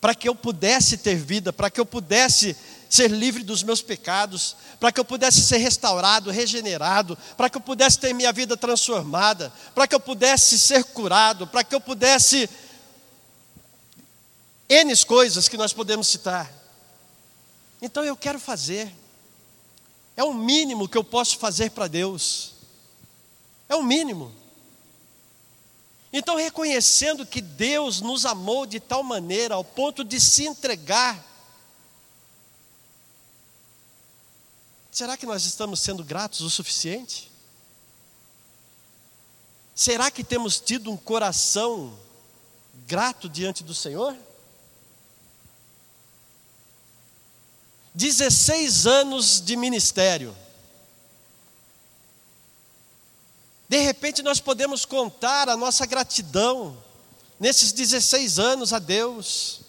[0.00, 2.56] para que eu pudesse ter vida, para que eu pudesse
[2.88, 7.60] ser livre dos meus pecados, para que eu pudesse ser restaurado, regenerado, para que eu
[7.60, 12.48] pudesse ter minha vida transformada, para que eu pudesse ser curado, para que eu pudesse.
[14.66, 16.50] N coisas que nós podemos citar.
[17.82, 19.03] Então eu quero fazer.
[20.16, 22.52] É o mínimo que eu posso fazer para Deus.
[23.68, 24.32] É o mínimo.
[26.12, 31.20] Então, reconhecendo que Deus nos amou de tal maneira ao ponto de se entregar,
[34.92, 37.32] será que nós estamos sendo gratos o suficiente?
[39.74, 41.98] Será que temos tido um coração
[42.86, 44.16] grato diante do Senhor?
[47.94, 50.36] 16 anos de ministério.
[53.68, 56.76] De repente nós podemos contar a nossa gratidão
[57.38, 59.60] nesses 16 anos a Deus.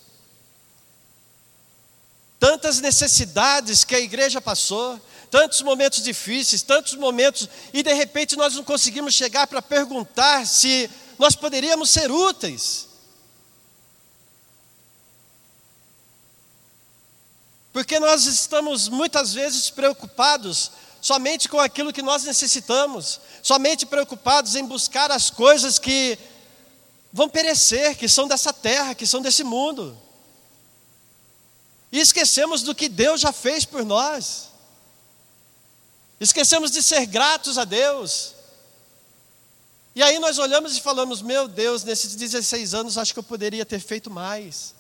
[2.40, 5.00] Tantas necessidades que a igreja passou,
[5.32, 10.90] tantos momentos difíceis, tantos momentos, e de repente nós não conseguimos chegar para perguntar se
[11.18, 12.95] nós poderíamos ser úteis.
[17.76, 24.64] Porque nós estamos muitas vezes preocupados somente com aquilo que nós necessitamos, somente preocupados em
[24.66, 26.18] buscar as coisas que
[27.12, 30.02] vão perecer, que são dessa terra, que são desse mundo.
[31.92, 34.48] E esquecemos do que Deus já fez por nós.
[36.18, 38.36] Esquecemos de ser gratos a Deus.
[39.94, 43.66] E aí nós olhamos e falamos: Meu Deus, nesses 16 anos acho que eu poderia
[43.66, 44.75] ter feito mais.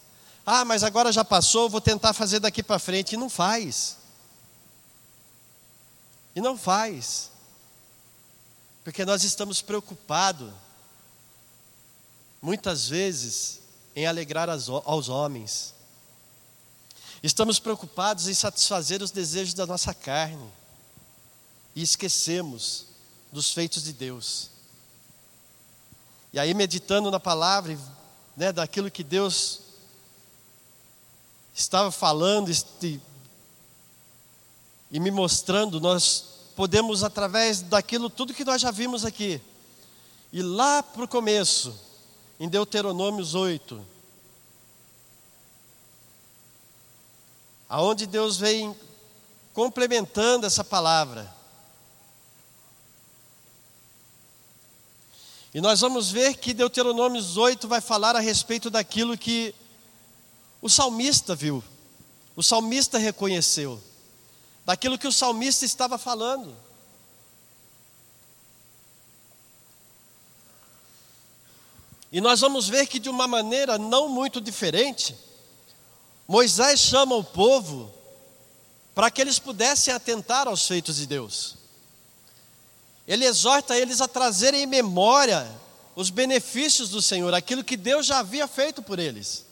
[0.46, 3.16] Ah, mas agora já passou, vou tentar fazer daqui para frente.
[3.16, 3.98] E não faz.
[6.36, 7.32] E não faz.
[8.84, 10.54] Porque nós estamos preocupados,
[12.40, 13.62] muitas vezes,
[13.96, 15.74] em alegrar aos homens.
[17.24, 20.48] Estamos preocupados em satisfazer os desejos da nossa carne.
[21.76, 22.86] E esquecemos
[23.32, 24.52] dos feitos de Deus.
[26.32, 27.76] E aí, meditando na palavra,
[28.38, 29.64] né, daquilo que Deus
[31.56, 32.52] estava falando,
[34.91, 39.41] e me mostrando, nós podemos, através daquilo, tudo que nós já vimos aqui,
[40.34, 41.74] ir lá para o começo,
[42.38, 43.84] em Deuteronômios 8,
[47.70, 48.76] aonde Deus vem
[49.54, 51.34] complementando essa palavra.
[55.54, 59.56] E nós vamos ver que Deuteronômios 8 vai falar a respeito daquilo que
[60.65, 61.63] o salmista viu,
[62.36, 63.80] o salmista reconheceu
[64.65, 66.58] daquilo que o salmista estava falando.
[72.12, 75.15] E nós vamos ver que de uma maneira não muito diferente,
[76.28, 77.93] Moisés chama o povo
[78.95, 81.58] para que eles pudessem atentar aos feitos de Deus.
[83.08, 85.47] Ele exorta eles a trazerem em memória
[85.95, 89.45] os benefícios do Senhor, aquilo que Deus já havia feito por eles.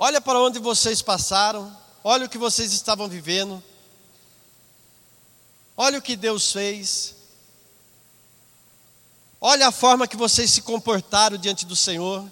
[0.00, 3.60] Olha para onde vocês passaram, olha o que vocês estavam vivendo,
[5.76, 7.16] olha o que Deus fez,
[9.40, 12.24] olha a forma que vocês se comportaram diante do Senhor,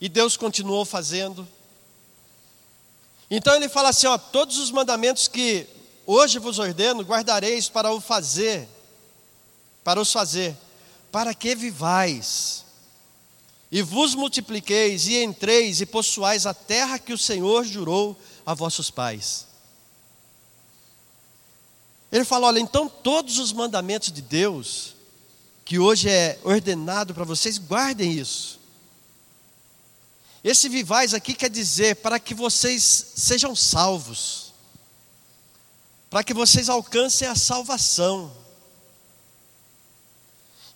[0.00, 1.46] e Deus continuou fazendo.
[3.30, 5.68] Então ele fala assim: ó, todos os mandamentos que
[6.04, 8.68] hoje vos ordeno, guardareis para o fazer,
[9.84, 10.58] para os fazer,
[11.12, 12.64] para que vivais
[13.70, 18.90] e vos multipliqueis, e entreis e possuais a terra que o Senhor jurou a vossos
[18.90, 19.46] pais.
[22.10, 24.96] Ele fala: olha, então todos os mandamentos de Deus,
[25.64, 28.58] que hoje é ordenado para vocês, guardem isso.
[30.42, 34.52] Esse vivais aqui quer dizer para que vocês sejam salvos,
[36.08, 38.32] para que vocês alcancem a salvação,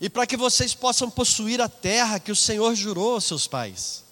[0.05, 4.03] e para que vocês possam possuir a terra que o Senhor jurou aos seus pais.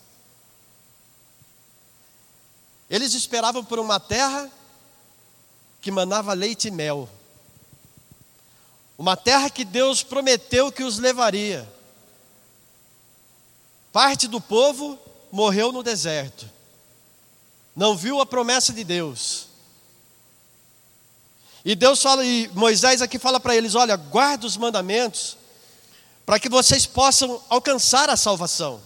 [2.89, 4.51] Eles esperavam por uma terra
[5.79, 7.07] que manava leite e mel.
[8.97, 11.71] Uma terra que Deus prometeu que os levaria.
[13.91, 14.97] Parte do povo
[15.31, 16.49] morreu no deserto.
[17.75, 19.45] Não viu a promessa de Deus.
[21.63, 25.37] E Deus fala, e Moisés aqui fala para eles: olha, guarda os mandamentos,
[26.25, 28.81] para que vocês possam alcançar a salvação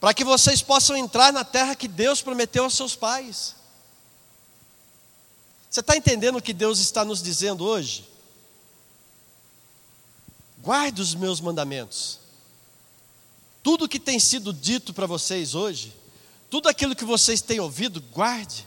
[0.00, 3.56] para que vocês possam entrar na terra que Deus prometeu aos seus pais.
[5.68, 8.08] Você está entendendo o que Deus está nos dizendo hoje?
[10.58, 12.20] Guarde os meus mandamentos.
[13.62, 15.94] Tudo que tem sido dito para vocês hoje,
[16.48, 18.66] tudo aquilo que vocês têm ouvido, guarde,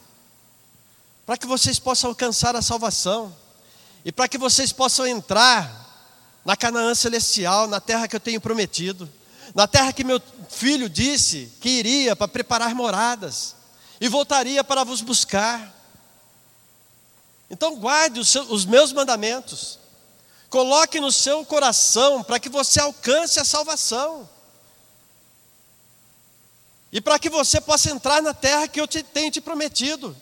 [1.25, 3.35] para que vocês possam alcançar a salvação
[4.03, 5.80] e para que vocês possam entrar
[6.43, 9.09] na Canaã celestial, na terra que eu tenho prometido
[9.53, 13.55] na terra que meu filho disse que iria para preparar moradas
[13.99, 15.75] e voltaria para vos buscar.
[17.49, 19.77] Então guarde os, seus, os meus mandamentos,
[20.49, 24.29] coloque no seu coração para que você alcance a salvação.
[26.93, 30.15] E para que você possa entrar na terra que eu te, tenho te prometido.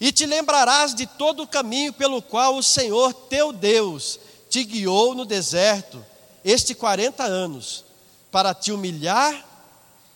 [0.00, 4.18] E te lembrarás de todo o caminho pelo qual o Senhor teu Deus
[4.48, 6.04] te guiou no deserto,
[6.44, 7.84] este 40 anos,
[8.30, 9.46] para te humilhar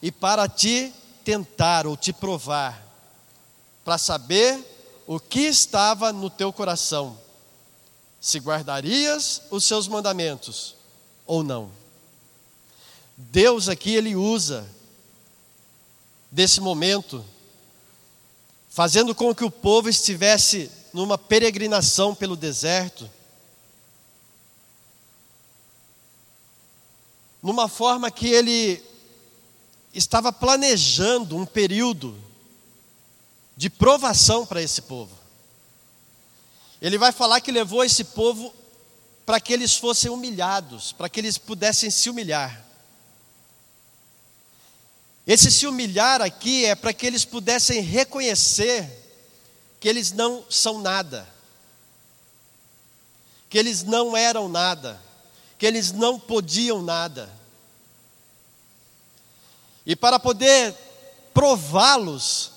[0.01, 0.93] e para te
[1.25, 2.83] tentar ou te provar,
[3.85, 4.59] para saber
[5.07, 7.19] o que estava no teu coração,
[8.21, 10.77] se guardarias os seus mandamentos
[11.27, 11.71] ou não.
[13.17, 14.67] Deus aqui ele usa
[16.31, 17.25] desse momento,
[18.71, 23.09] fazendo com que o povo estivesse numa peregrinação pelo deserto,
[27.43, 28.83] numa forma que ele
[29.93, 32.17] estava planejando um período
[33.57, 35.17] de provação para esse povo.
[36.81, 38.55] Ele vai falar que levou esse povo
[39.27, 42.65] para que eles fossem humilhados, para que eles pudessem se humilhar.
[45.27, 48.91] Esse se humilhar aqui é para que eles pudessem reconhecer
[49.79, 51.29] que eles não são nada,
[53.49, 55.01] que eles não eram nada,
[55.63, 57.31] que eles não podiam nada.
[59.87, 60.75] E para poder
[61.33, 62.51] prová-los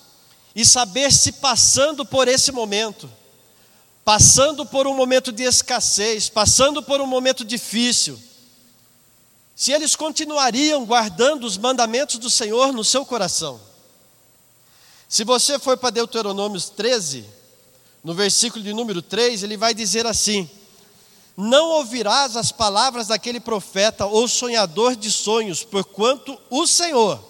[0.55, 3.07] e saber se passando por esse momento,
[4.03, 8.19] passando por um momento de escassez, passando por um momento difícil,
[9.55, 13.61] se eles continuariam guardando os mandamentos do Senhor no seu coração.
[15.07, 17.23] Se você for para Deuteronômio 13,
[18.03, 20.49] no versículo de número 3, ele vai dizer assim:
[21.37, 27.21] não ouvirás as palavras daquele profeta ou sonhador de sonhos, porquanto o Senhor,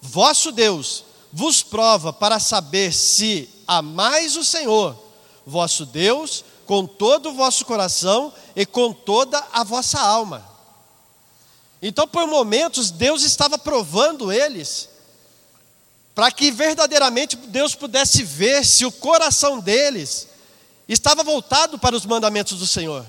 [0.00, 4.96] vosso Deus, vos prova para saber se amais o Senhor,
[5.46, 10.48] vosso Deus, com todo o vosso coração e com toda a vossa alma.
[11.82, 14.88] Então, por momentos, Deus estava provando eles,
[16.14, 20.28] para que verdadeiramente Deus pudesse ver se o coração deles
[20.88, 23.06] estava voltado para os mandamentos do Senhor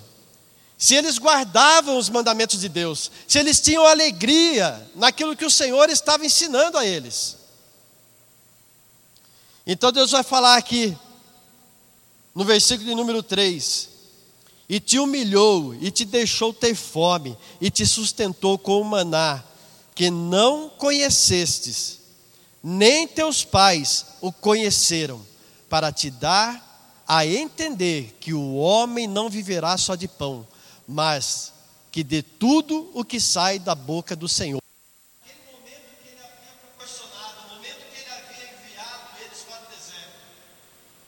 [0.81, 5.91] se eles guardavam os mandamentos de Deus, se eles tinham alegria naquilo que o Senhor
[5.91, 7.37] estava ensinando a eles.
[9.63, 10.97] Então Deus vai falar aqui,
[12.33, 13.89] no versículo de número 3:
[14.67, 19.43] E te humilhou, e te deixou ter fome, e te sustentou com o maná,
[19.93, 21.99] que não conhecestes,
[22.63, 25.23] nem teus pais o conheceram,
[25.69, 30.47] para te dar a entender que o homem não viverá só de pão,
[30.91, 31.53] mas
[31.89, 34.61] que de tudo o que sai da boca do Senhor.
[35.23, 39.67] Aquele momento que ele havia proporcionado, o momento que ele havia enviado eles para o
[39.67, 40.19] deserto,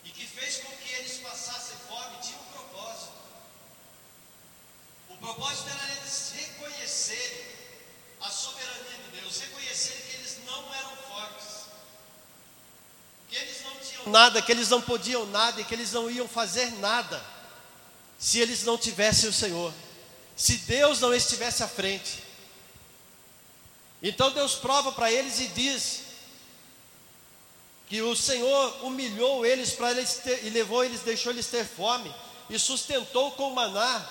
[0.05, 3.11] e que fez com que eles passassem fome, tinha um propósito.
[5.09, 7.45] O propósito era eles reconhecerem
[8.21, 11.65] a soberania de Deus, reconhecerem que eles não eram fortes,
[13.29, 16.27] que eles não tinham nada, que eles não podiam nada e que eles não iam
[16.27, 17.34] fazer nada
[18.24, 19.74] se eles não tivessem o Senhor,
[20.34, 22.24] se Deus não estivesse à frente.
[24.01, 26.03] Então Deus prova para eles e diz
[27.89, 32.15] que o Senhor humilhou eles para eles ter, e levou eles, deixou eles ter fome
[32.49, 34.09] e sustentou com maná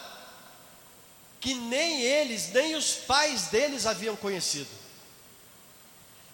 [1.41, 4.69] que nem eles, nem os pais deles haviam conhecido.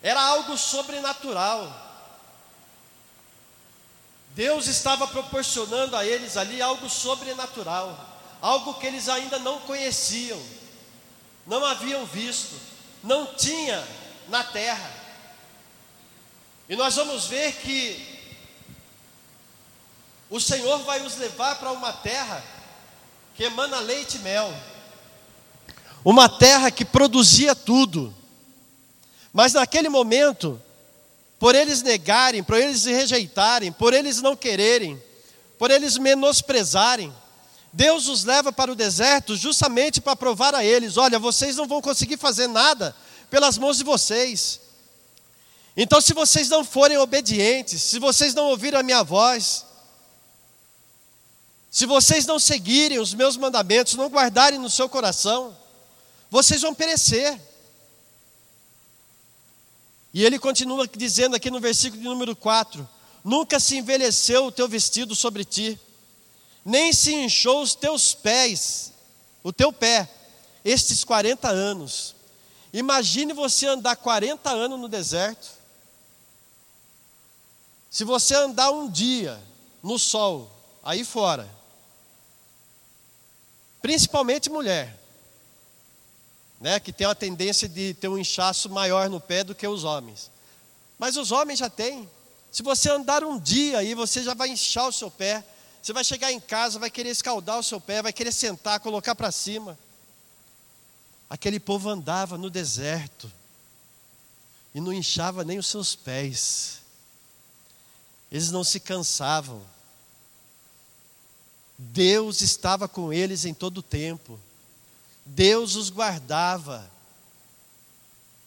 [0.03, 1.88] Era algo sobrenatural.
[4.39, 7.99] Deus estava proporcionando a eles ali algo sobrenatural,
[8.41, 10.41] algo que eles ainda não conheciam,
[11.45, 12.55] não haviam visto,
[13.03, 13.85] não tinha
[14.29, 14.93] na terra.
[16.69, 18.31] E nós vamos ver que
[20.31, 22.41] o Senhor vai nos levar para uma terra
[23.35, 24.55] que emana leite e mel,
[26.05, 28.15] uma terra que produzia tudo,
[29.33, 30.63] mas naquele momento,
[31.39, 35.01] por eles negarem, por eles rejeitarem, por eles não quererem,
[35.59, 37.13] por eles menosprezarem,
[37.73, 41.81] Deus os leva para o deserto justamente para provar a eles: olha, vocês não vão
[41.81, 42.95] conseguir fazer nada
[43.31, 44.61] pelas mãos de vocês.
[45.77, 49.65] Então, se vocês não forem obedientes, se vocês não ouvirem a minha voz,
[51.71, 55.57] se vocês não seguirem os meus mandamentos, não guardarem no seu coração,
[56.31, 57.41] vocês vão perecer.
[60.13, 62.89] E ele continua dizendo aqui no versículo de número 4:
[63.23, 65.79] Nunca se envelheceu o teu vestido sobre ti,
[66.65, 68.93] nem se inchou os teus pés,
[69.43, 70.09] o teu pé,
[70.65, 72.15] estes 40 anos.
[72.73, 75.49] Imagine você andar 40 anos no deserto.
[77.91, 79.43] Se você andar um dia
[79.83, 80.51] no sol,
[80.83, 81.49] aí fora,
[83.81, 84.99] principalmente mulher,
[86.61, 89.85] né, que tem a tendência de ter um inchaço maior no pé do que os
[89.85, 90.31] homens.
[90.99, 92.09] Mas os homens já têm.
[92.51, 95.45] Se você andar um dia aí, você já vai inchar o seu pé.
[95.81, 99.15] Você vai chegar em casa, vai querer escaldar o seu pé, vai querer sentar, colocar
[99.15, 99.79] para cima.
[101.31, 103.31] Aquele povo andava no deserto
[104.75, 106.81] e não inchava nem os seus pés.
[108.33, 109.63] Eles não se cansavam.
[111.79, 114.39] Deus estava com eles em todo o tempo.
[115.29, 116.91] Deus os guardava,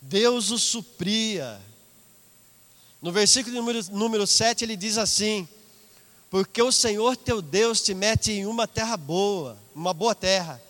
[0.01, 1.61] Deus os supria.
[3.01, 5.47] No versículo número, número 7 ele diz assim:
[6.29, 10.61] Porque o Senhor teu Deus te mete em uma terra boa, uma boa terra,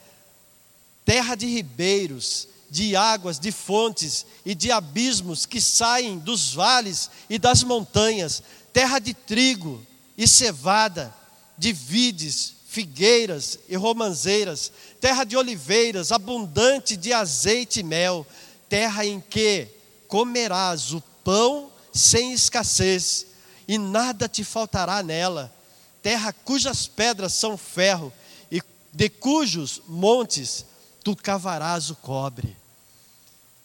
[1.05, 7.39] terra de ribeiros, de águas, de fontes e de abismos que saem dos vales e
[7.39, 8.43] das montanhas,
[8.73, 9.85] terra de trigo
[10.17, 11.13] e cevada,
[11.57, 18.25] de vides, figueiras e romanzeiras, terra de oliveiras, abundante de azeite e mel,
[18.69, 19.67] terra em que
[20.07, 23.27] comerás o pão sem escassez,
[23.67, 25.53] e nada te faltará nela,
[26.01, 28.11] terra cujas pedras são ferro,
[28.49, 28.61] e
[28.93, 30.65] de cujos montes
[31.03, 32.55] tu cavarás o cobre.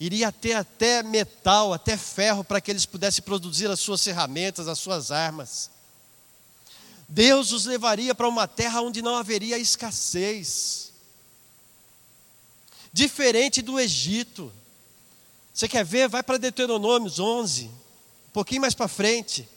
[0.00, 4.80] Iria ter até metal, até ferro, para que eles pudessem produzir as suas ferramentas, as
[4.80, 5.75] suas armas.
[7.08, 10.92] Deus os levaria para uma terra onde não haveria escassez.
[12.92, 14.52] Diferente do Egito.
[15.52, 16.08] Você quer ver?
[16.08, 19.48] Vai para Deuteronômios 11, um pouquinho mais para frente.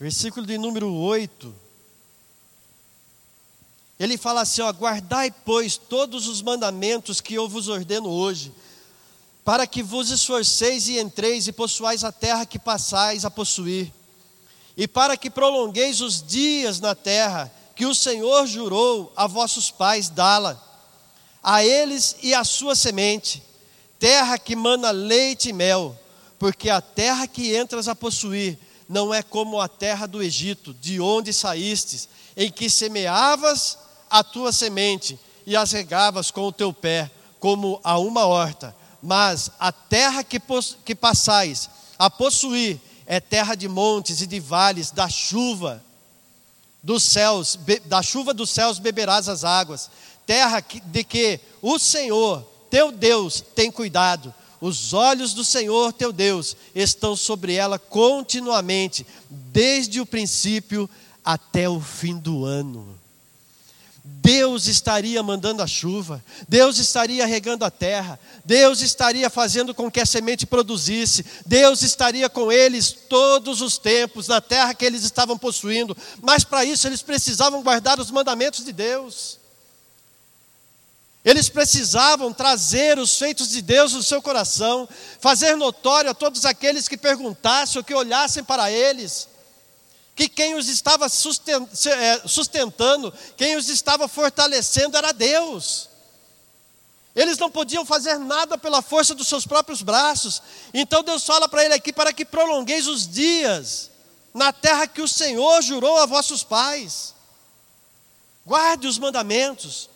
[0.00, 1.54] Versículo de número 8.
[3.98, 8.50] Ele fala assim: ó, guardai, pois, todos os mandamentos que eu vos ordeno hoje,
[9.50, 13.92] para que vos esforceis e entreis e possuais a terra que passais a possuir,
[14.76, 20.08] e para que prolongueis os dias na terra que o Senhor jurou a vossos pais
[20.08, 20.56] dá-la,
[21.42, 23.42] a eles e à sua semente,
[23.98, 25.98] terra que mana leite e mel,
[26.38, 28.56] porque a terra que entras a possuir
[28.88, 33.76] não é como a terra do Egito, de onde saístes, em que semeavas
[34.08, 38.78] a tua semente e as regavas com o teu pé, como a uma horta.
[39.02, 40.40] Mas a terra que,
[40.84, 45.82] que passais a possuir é terra de montes e de vales, da chuva
[46.82, 49.90] dos céus, da chuva dos céus beberás as águas,
[50.26, 56.54] terra de que o Senhor, teu Deus, tem cuidado os olhos do Senhor teu Deus
[56.74, 60.88] estão sobre ela continuamente, desde o princípio
[61.24, 62.99] até o fim do ano.
[64.22, 70.00] Deus estaria mandando a chuva, Deus estaria regando a terra, Deus estaria fazendo com que
[70.00, 75.38] a semente produzisse, Deus estaria com eles todos os tempos na terra que eles estavam
[75.38, 79.38] possuindo, mas para isso eles precisavam guardar os mandamentos de Deus.
[81.24, 84.88] Eles precisavam trazer os feitos de Deus no seu coração,
[85.20, 89.28] fazer notório a todos aqueles que perguntassem ou que olhassem para eles,
[90.20, 95.88] que quem os estava é, sustentando, quem os estava fortalecendo era Deus.
[97.16, 100.42] Eles não podiam fazer nada pela força dos seus próprios braços.
[100.74, 103.90] Então Deus fala para ele aqui para que prolongueis os dias
[104.34, 107.14] na terra que o Senhor jurou a vossos pais.
[108.44, 109.88] Guarde os mandamentos.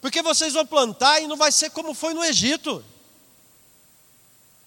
[0.00, 2.84] Porque vocês vão plantar e não vai ser como foi no Egito.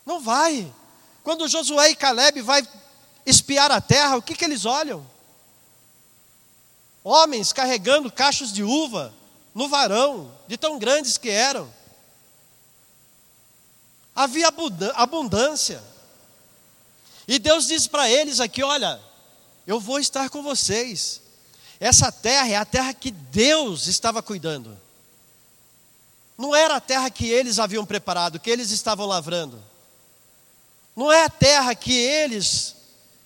[0.05, 0.73] Não vai.
[1.25, 2.65] Quando Josué e Caleb vai
[3.27, 5.05] espiar a terra, o que, que eles olham?
[7.03, 9.13] Homens carregando cachos de uva
[9.53, 11.71] no varão, de tão grandes que eram.
[14.15, 14.51] Havia
[14.95, 15.83] abundância.
[17.27, 18.99] E Deus diz para eles aqui: olha,
[19.65, 21.21] eu vou estar com vocês.
[21.79, 24.77] Essa terra é a terra que Deus estava cuidando.
[26.37, 29.61] Não era a terra que eles haviam preparado, que eles estavam lavrando.
[30.95, 32.76] Não é a terra que eles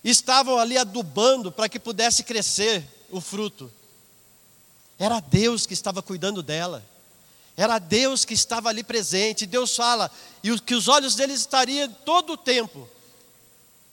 [0.03, 3.71] estavam ali adubando para que pudesse crescer o fruto.
[4.97, 6.83] Era Deus que estava cuidando dela.
[7.55, 9.45] Era Deus que estava ali presente.
[9.45, 10.09] Deus fala,
[10.43, 12.87] e que os olhos deles estariam todo o tempo.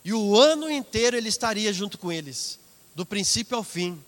[0.04, 2.58] E o ano inteiro ele estaria junto com eles,
[2.94, 4.02] do princípio ao fim.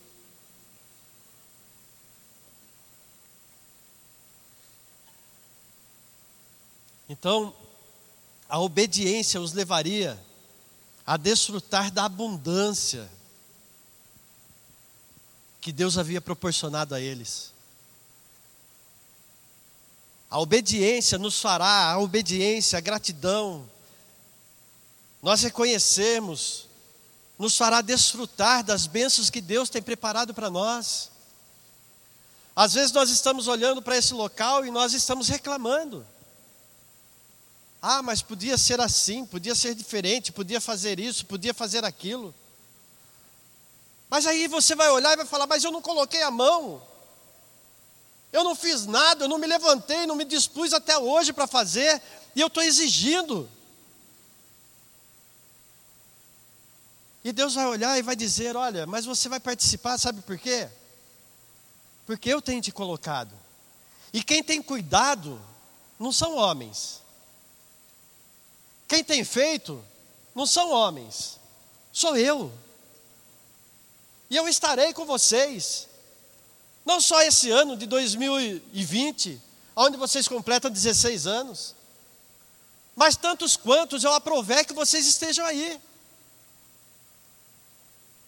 [7.09, 7.53] Então,
[8.48, 10.18] a obediência os levaria
[11.11, 13.11] a desfrutar da abundância
[15.61, 17.53] que Deus havia proporcionado a eles.
[20.31, 23.69] A obediência nos fará, a obediência, a gratidão,
[25.21, 26.69] nós reconhecemos,
[27.37, 31.11] nos fará desfrutar das bênçãos que Deus tem preparado para nós.
[32.55, 36.07] Às vezes nós estamos olhando para esse local e nós estamos reclamando.
[37.83, 42.35] Ah, mas podia ser assim, podia ser diferente, podia fazer isso, podia fazer aquilo.
[44.11, 46.83] Mas aí você vai olhar e vai falar: Mas eu não coloquei a mão,
[48.33, 52.03] eu não fiz nada, eu não me levantei, não me dispus até hoje para fazer,
[52.35, 53.49] e eu estou exigindo.
[57.22, 60.68] E Deus vai olhar e vai dizer: Olha, mas você vai participar, sabe por quê?
[62.05, 63.35] Porque eu tenho te colocado.
[64.12, 65.41] E quem tem cuidado
[65.99, 66.99] não são homens,
[68.91, 69.80] quem tem feito
[70.34, 71.38] não são homens,
[71.93, 72.53] sou eu.
[74.28, 75.86] E eu estarei com vocês.
[76.84, 79.41] Não só esse ano de 2020,
[79.76, 81.76] onde vocês completam 16 anos,
[82.97, 85.80] mas tantos quantos eu aprover que vocês estejam aí.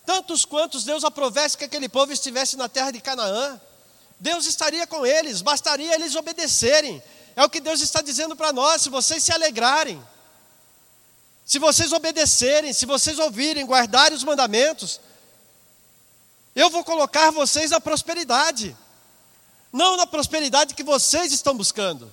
[0.07, 3.61] Tantos quantos Deus aprovesse que aquele povo estivesse na terra de Canaã,
[4.21, 7.03] Deus estaria com eles, bastaria eles obedecerem.
[7.35, 10.01] É o que Deus está dizendo para nós, se vocês se alegrarem,
[11.45, 15.01] se vocês obedecerem, se vocês ouvirem, guardarem os mandamentos,
[16.55, 18.77] eu vou colocar vocês na prosperidade.
[19.73, 22.11] Não na prosperidade que vocês estão buscando.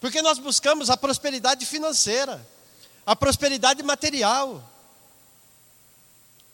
[0.00, 2.46] Porque nós buscamos a prosperidade financeira,
[3.04, 4.62] a prosperidade material.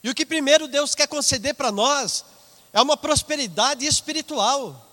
[0.03, 2.25] E o que primeiro Deus quer conceder para nós
[2.73, 4.89] é uma prosperidade espiritual.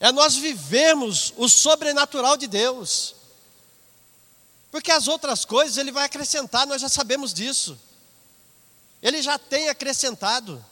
[0.00, 3.14] É nós vivemos o sobrenatural de Deus.
[4.70, 7.78] Porque as outras coisas Ele vai acrescentar, nós já sabemos disso.
[9.02, 10.64] Ele já tem acrescentado.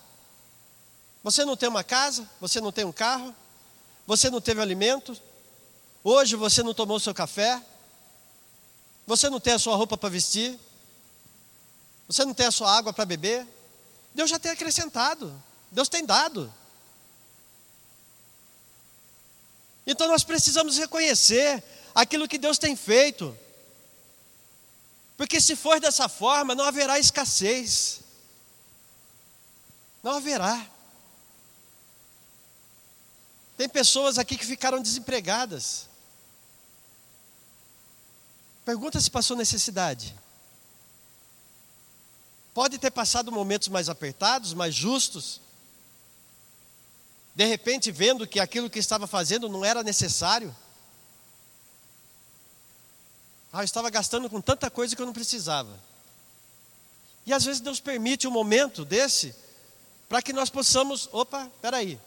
[1.23, 3.35] Você não tem uma casa, você não tem um carro,
[4.07, 5.21] você não teve alimento,
[6.05, 7.61] hoje você não tomou seu café,
[9.07, 10.59] você não tem a sua roupa para vestir,
[12.07, 13.47] você não tem a sua água para beber.
[14.15, 15.35] Deus já tem acrescentado,
[15.71, 16.53] Deus tem dado.
[19.87, 21.63] Então nós precisamos reconhecer
[21.95, 23.37] aquilo que Deus tem feito.
[25.17, 28.01] Porque se for dessa forma, não haverá escassez.
[30.03, 30.67] Não haverá.
[33.57, 35.89] Tem pessoas aqui que ficaram desempregadas.
[38.65, 40.15] Pergunta se passou necessidade.
[42.53, 45.41] Pode ter passado momentos mais apertados, mais justos.
[47.35, 50.55] De repente, vendo que aquilo que estava fazendo não era necessário.
[53.57, 55.81] Ah, eu estava gastando com tanta coisa que eu não precisava.
[57.25, 59.35] E às vezes Deus permite um momento desse
[60.11, 61.99] para que nós possamos, opa, peraí,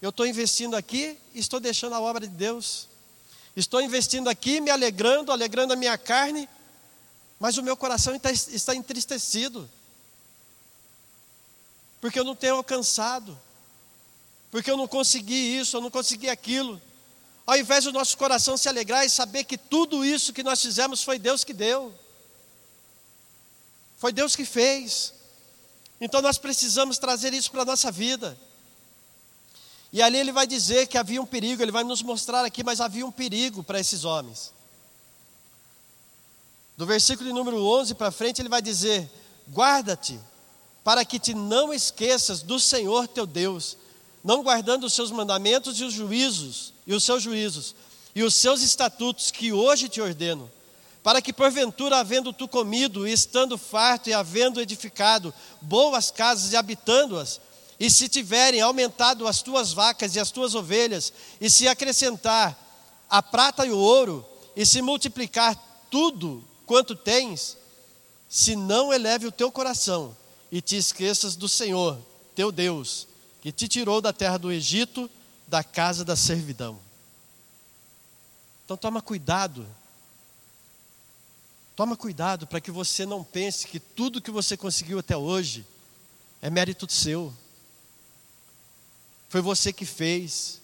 [0.00, 2.86] eu estou investindo aqui e estou deixando a obra de Deus.
[3.56, 6.48] Estou investindo aqui, me alegrando, alegrando a minha carne,
[7.40, 9.68] mas o meu coração está, está entristecido.
[12.00, 13.36] Porque eu não tenho alcançado.
[14.52, 16.80] Porque eu não consegui isso, eu não consegui aquilo.
[17.48, 21.02] Ao invés do nosso coração se alegrar e saber que tudo isso que nós fizemos
[21.02, 21.94] foi Deus que deu.
[23.96, 25.14] Foi Deus que fez.
[25.98, 28.38] Então nós precisamos trazer isso para a nossa vida.
[29.90, 32.82] E ali ele vai dizer que havia um perigo, ele vai nos mostrar aqui, mas
[32.82, 34.52] havia um perigo para esses homens.
[36.76, 39.10] Do versículo número 11 para frente, ele vai dizer:
[39.50, 40.20] Guarda-te,
[40.84, 43.78] para que te não esqueças do Senhor teu Deus,
[44.22, 47.74] não guardando os seus mandamentos e os juízos, e os seus juízos,
[48.14, 50.50] e os seus estatutos que hoje te ordeno,
[51.02, 56.56] para que porventura, havendo tu comido, e estando farto e havendo edificado boas casas e
[56.56, 57.40] habitando-as,
[57.80, 62.56] e se tiverem aumentado as tuas vacas e as tuas ovelhas, e se acrescentar
[63.08, 65.56] a prata e o ouro, e se multiplicar
[65.90, 67.56] tudo quanto tens,
[68.28, 70.14] se não eleve o teu coração
[70.52, 71.98] e te esqueças do Senhor,
[72.34, 73.07] teu Deus,
[73.48, 75.10] que te tirou da terra do Egito,
[75.46, 76.78] da casa da servidão.
[78.62, 79.66] Então toma cuidado.
[81.74, 85.64] Toma cuidado para que você não pense que tudo que você conseguiu até hoje
[86.42, 87.32] é mérito seu.
[89.30, 90.60] Foi você que fez.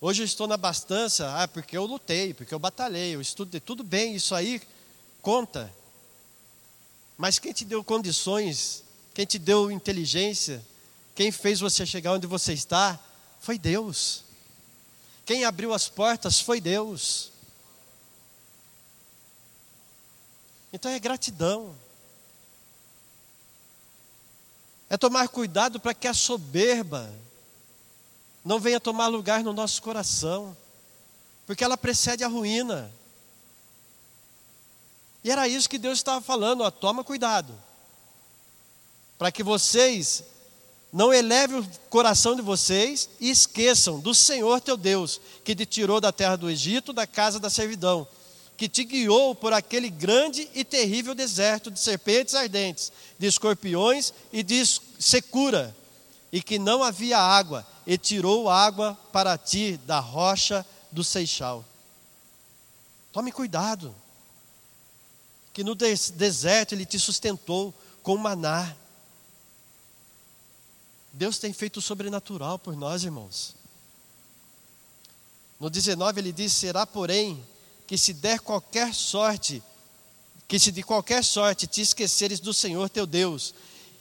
[0.00, 3.82] Hoje eu estou na bastança, ah, porque eu lutei, porque eu batalhei, eu estudei, tudo
[3.82, 4.62] bem, isso aí
[5.20, 5.74] conta.
[7.18, 10.64] Mas quem te deu condições, quem te deu inteligência,
[11.16, 13.00] quem fez você chegar onde você está,
[13.40, 14.22] foi Deus.
[15.24, 17.32] Quem abriu as portas foi Deus.
[20.70, 21.74] Então é gratidão.
[24.90, 27.10] É tomar cuidado para que a soberba
[28.44, 30.54] não venha tomar lugar no nosso coração,
[31.46, 32.92] porque ela precede a ruína.
[35.24, 37.58] E era isso que Deus estava falando, ó, toma cuidado,
[39.16, 40.22] para que vocês
[40.92, 46.00] não elevem o coração de vocês e esqueçam do Senhor teu Deus, que te tirou
[46.00, 48.06] da terra do Egito, da casa da servidão,
[48.56, 54.42] que te guiou por aquele grande e terrível deserto de serpentes ardentes, de escorpiões e
[54.42, 54.62] de
[54.98, 55.76] secura,
[56.32, 61.64] e que não havia água, e tirou água para ti da rocha do Seixal.
[63.12, 63.94] Tome cuidado,
[65.52, 67.72] que no deserto ele te sustentou
[68.02, 68.76] com maná.
[71.16, 73.54] Deus tem feito o sobrenatural por nós, irmãos.
[75.58, 77.42] No 19 ele diz: Será, porém,
[77.86, 79.62] que se der qualquer sorte,
[80.46, 83.54] que se de qualquer sorte te esqueceres do Senhor teu Deus,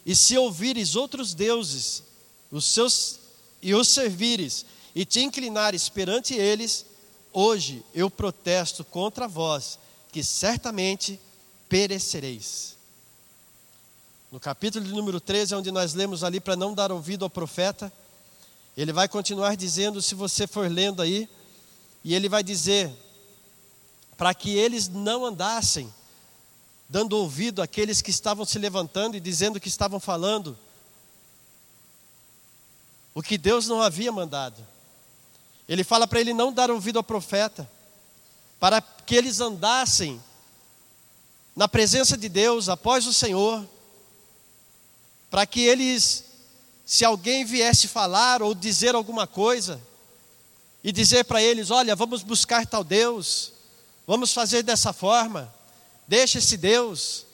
[0.06, 2.04] E se ouvires outros deuses,
[2.52, 3.20] os seus
[3.62, 6.86] e os servires, e te inclinares perante eles,
[7.34, 9.80] hoje eu protesto contra vós,
[10.12, 11.18] que certamente
[11.68, 12.75] perecereis.
[14.32, 17.92] No capítulo de número 13, onde nós lemos ali para não dar ouvido ao profeta,
[18.76, 21.30] ele vai continuar dizendo, se você for lendo aí,
[22.04, 22.92] e ele vai dizer:
[24.18, 25.94] para que eles não andassem
[26.88, 30.58] dando ouvido àqueles que estavam se levantando e dizendo que estavam falando
[33.14, 34.66] o que Deus não havia mandado.
[35.68, 37.70] Ele fala para ele não dar ouvido ao profeta,
[38.60, 40.22] para que eles andassem
[41.56, 43.68] na presença de Deus após o Senhor,
[45.36, 46.24] para que eles,
[46.86, 49.82] se alguém viesse falar ou dizer alguma coisa,
[50.82, 53.52] e dizer para eles: olha, vamos buscar tal Deus,
[54.08, 55.54] vamos fazer dessa forma,
[56.08, 57.26] deixa esse Deus,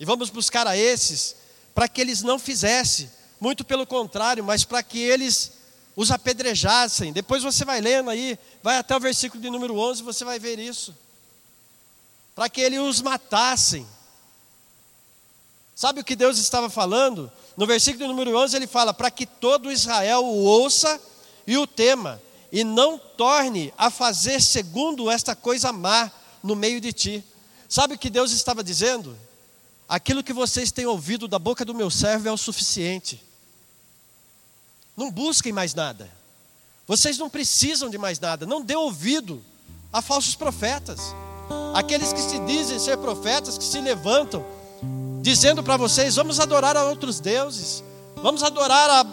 [0.00, 1.36] e vamos buscar a esses,
[1.72, 5.52] para que eles não fizessem, muito pelo contrário, mas para que eles
[5.94, 7.12] os apedrejassem.
[7.12, 10.58] Depois você vai lendo aí, vai até o versículo de número 11, você vai ver
[10.58, 10.92] isso.
[12.34, 13.86] Para que eles os matassem.
[15.74, 17.30] Sabe o que Deus estava falando?
[17.56, 21.00] No versículo número 11 ele fala: para que todo Israel o ouça
[21.46, 22.22] e o tema,
[22.52, 26.10] e não torne a fazer segundo esta coisa má
[26.42, 27.24] no meio de ti.
[27.68, 29.16] Sabe o que Deus estava dizendo?
[29.88, 33.22] Aquilo que vocês têm ouvido da boca do meu servo é o suficiente.
[34.96, 36.10] Não busquem mais nada.
[36.86, 38.46] Vocês não precisam de mais nada.
[38.46, 39.42] Não dê ouvido
[39.92, 41.00] a falsos profetas.
[41.74, 44.44] Aqueles que se dizem ser profetas, que se levantam,
[45.24, 47.82] dizendo para vocês: vamos adorar a outros deuses,
[48.22, 49.06] vamos adorar a,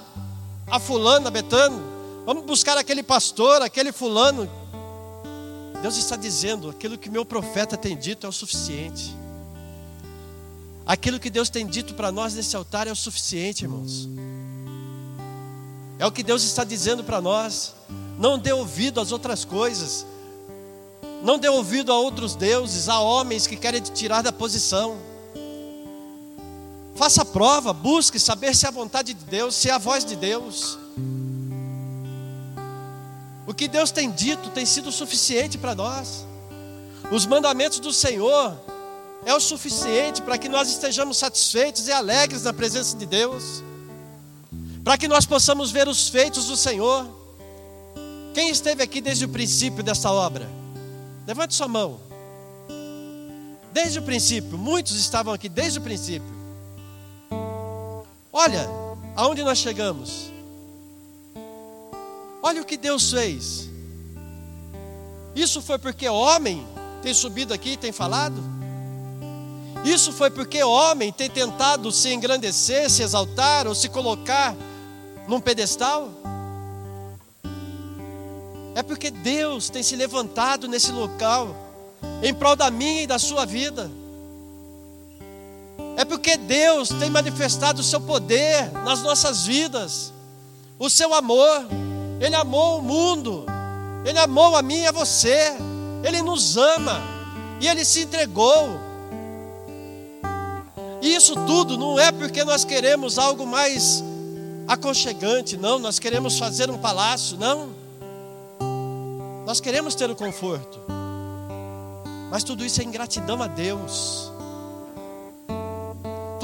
[0.75, 1.91] a fulano, a Betano,
[2.25, 4.49] Vamos buscar aquele pastor, aquele fulano.
[5.81, 9.15] Deus está dizendo: aquilo que meu profeta tem dito é o suficiente.
[10.85, 14.07] Aquilo que Deus tem dito para nós nesse altar é o suficiente, irmãos.
[15.97, 17.73] É o que Deus está dizendo para nós.
[18.19, 20.05] Não dê ouvido às outras coisas.
[21.23, 24.97] Não dê ouvido a outros deuses, a homens que querem te tirar da posição.
[26.95, 30.15] Faça prova, busque saber se é a vontade de Deus, se é a voz de
[30.15, 30.77] Deus.
[33.47, 36.25] O que Deus tem dito tem sido suficiente para nós.
[37.11, 38.57] Os mandamentos do Senhor
[39.25, 43.63] é o suficiente para que nós estejamos satisfeitos e alegres na presença de Deus,
[44.83, 47.05] para que nós possamos ver os feitos do Senhor.
[48.33, 50.49] Quem esteve aqui desde o princípio dessa obra?
[51.27, 51.99] Levante sua mão.
[53.73, 56.40] Desde o princípio, muitos estavam aqui desde o princípio.
[58.31, 58.67] Olha
[59.15, 60.31] aonde nós chegamos.
[62.41, 63.69] Olha o que Deus fez.
[65.35, 66.65] Isso foi porque homem
[67.01, 68.41] tem subido aqui e tem falado?
[69.83, 74.55] Isso foi porque homem tem tentado se engrandecer, se exaltar ou se colocar
[75.27, 76.09] num pedestal?
[78.75, 81.55] É porque Deus tem se levantado nesse local
[82.23, 83.91] em prol da minha e da sua vida.
[86.01, 90.11] É porque Deus tem manifestado o seu poder nas nossas vidas,
[90.79, 91.67] o seu amor.
[92.19, 93.45] Ele amou o mundo,
[94.03, 95.53] Ele amou a mim e a você,
[96.03, 96.99] Ele nos ama
[97.59, 98.79] e Ele se entregou.
[101.03, 104.03] E isso tudo não é porque nós queremos algo mais
[104.67, 107.69] aconchegante, não, nós queremos fazer um palácio, não.
[109.45, 110.79] Nós queremos ter o conforto,
[112.31, 114.31] mas tudo isso é ingratidão a Deus.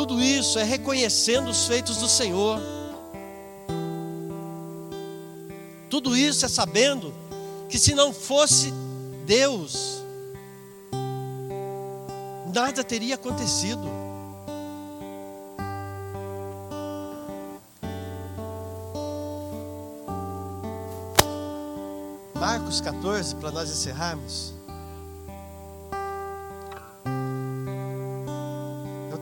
[0.08, 2.62] Tudo isso é reconhecendo os feitos do Senhor.
[5.90, 7.14] Tudo isso é sabendo
[7.68, 8.74] que se não fosse
[9.26, 10.02] Deus,
[12.54, 13.86] nada teria acontecido.
[22.34, 24.57] Marcos 14, para nós encerrarmos.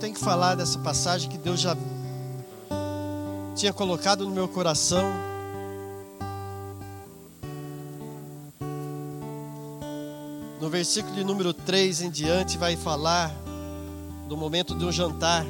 [0.05, 1.75] Tenho que falar dessa passagem que Deus já
[3.55, 5.03] tinha colocado no meu coração
[10.61, 13.31] No versículo de número 3 em diante, vai falar
[14.27, 15.45] do momento de um jantar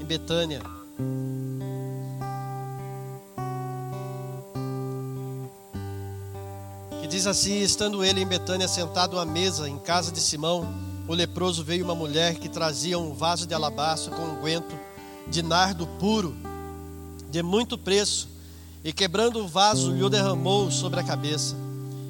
[0.00, 0.60] em Betânia.
[7.00, 11.14] Que diz assim: Estando ele em Betânia sentado à mesa em casa de Simão, o
[11.14, 14.74] leproso veio uma mulher que trazia um vaso de alabastro com um guento
[15.28, 16.34] de nardo puro,
[17.30, 18.28] de muito preço,
[18.84, 21.54] e quebrando o vaso, lhe o derramou sobre a cabeça.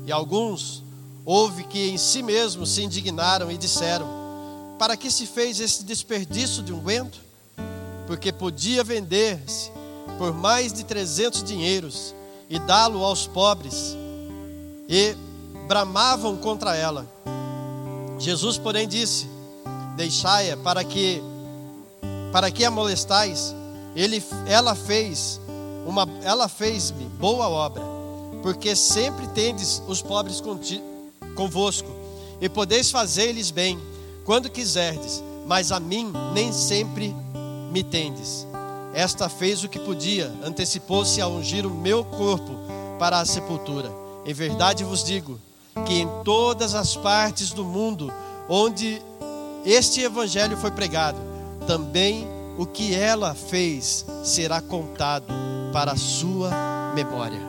[0.06, 0.82] E alguns
[1.24, 4.08] Houve que em si mesmos se indignaram e disseram:
[4.76, 7.20] Para que se fez esse desperdício de unguento?
[8.06, 9.70] porque podia vender-se
[10.18, 12.14] por mais de trezentos dinheiros
[12.50, 13.96] e dá-lo aos pobres,
[14.88, 15.16] e
[15.66, 17.06] bramavam contra ela.
[18.22, 19.28] Jesus, porém, disse:
[19.96, 21.20] Deixai-a para que
[22.30, 23.54] para que a molestais?
[23.96, 25.40] Ele, ela fez
[25.86, 27.82] uma, ela fez-me boa obra,
[28.40, 30.40] porque sempre tendes os pobres
[31.34, 31.90] convosco,
[32.40, 33.78] e podeis fazer-lhes bem
[34.24, 37.14] quando quiserdes, mas a mim nem sempre
[37.72, 38.46] me tendes.
[38.94, 42.52] Esta fez o que podia, antecipou-se a ungir o meu corpo
[42.98, 43.90] para a sepultura.
[44.24, 45.38] Em verdade vos digo
[45.86, 48.12] que em todas as partes do mundo
[48.48, 49.00] onde
[49.64, 51.18] este evangelho foi pregado,
[51.66, 52.26] também
[52.58, 55.26] o que ela fez será contado
[55.72, 56.50] para a sua
[56.94, 57.40] memória.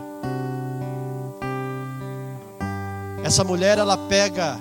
[3.24, 4.60] Essa mulher ela pega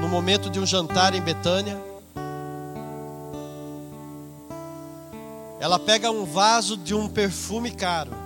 [0.00, 1.80] no momento de um jantar em Betânia,
[5.60, 8.21] ela pega um vaso de um perfume caro.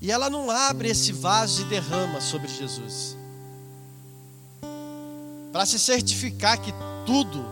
[0.00, 3.16] E ela não abre esse vaso e derrama sobre Jesus.
[5.52, 6.72] Para se certificar que
[7.06, 7.44] tudo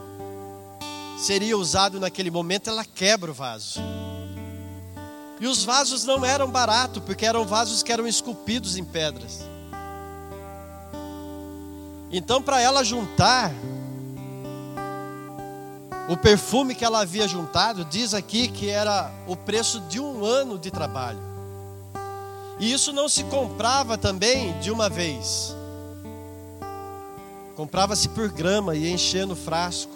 [1.19, 3.81] seria usado naquele momento, ela quebra o vaso.
[5.41, 9.41] E os vasos não eram baratos, porque eram vasos que eram esculpidos em pedras.
[12.13, 13.51] Então, para ela juntar
[16.09, 20.59] o perfume que ela havia juntado, diz aqui que era o preço de um ano
[20.59, 21.34] de trabalho.
[22.59, 25.55] E isso não se comprava também de uma vez.
[27.57, 29.93] Comprava-se por grama e enchendo o frasco.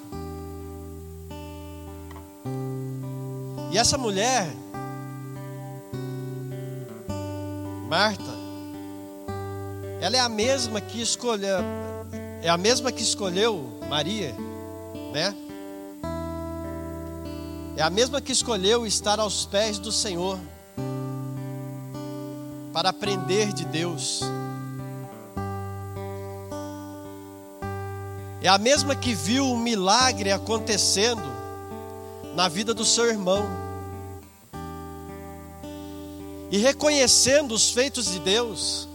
[3.71, 4.49] E essa mulher,
[7.89, 8.39] Marta,
[10.01, 11.59] ela é a mesma que escolheu,
[12.43, 14.35] é a mesma que escolheu Maria,
[15.13, 15.35] né?
[17.77, 20.39] É a mesma que escolheu estar aos pés do Senhor
[22.79, 24.21] para aprender de Deus.
[28.41, 31.25] É a mesma que viu um milagre acontecendo
[32.37, 33.45] na vida do seu irmão
[36.53, 38.89] e reconhecendo os feitos de Deus,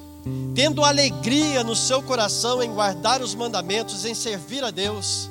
[0.55, 5.29] tendo alegria no seu coração em guardar os mandamentos, em servir a Deus,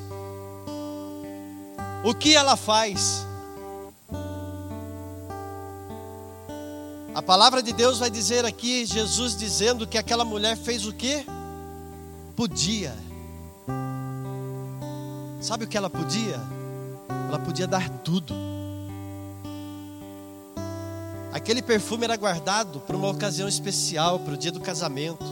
[2.04, 3.26] o que ela faz?
[7.14, 11.26] A palavra de Deus vai dizer aqui, Jesus dizendo que aquela mulher fez o que?
[12.34, 12.96] Podia.
[15.38, 16.40] Sabe o que ela podia?
[17.28, 18.34] Ela podia dar tudo.
[21.34, 25.26] Aquele perfume era guardado para uma ocasião especial, para o dia do casamento.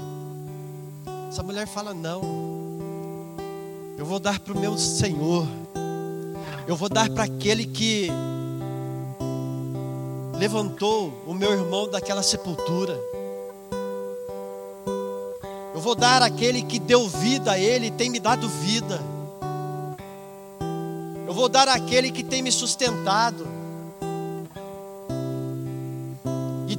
[1.31, 2.21] Essa mulher fala: Não,
[3.97, 5.47] eu vou dar para o meu Senhor,
[6.67, 8.09] eu vou dar para aquele que
[10.41, 12.99] levantou o meu irmão daquela sepultura.
[15.75, 18.99] Eu vou dar àquele que deu vida a ele e tem me dado vida.
[21.27, 23.61] Eu vou dar àquele que tem me sustentado.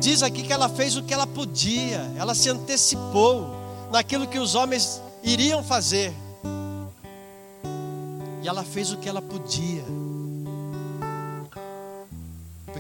[0.01, 3.47] diz aqui que ela fez o que ela podia, ela se antecipou
[3.91, 6.11] naquilo que os homens iriam fazer.
[8.41, 9.85] E ela fez o que ela podia,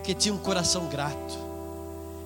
[0.01, 1.37] porque tinha um coração grato.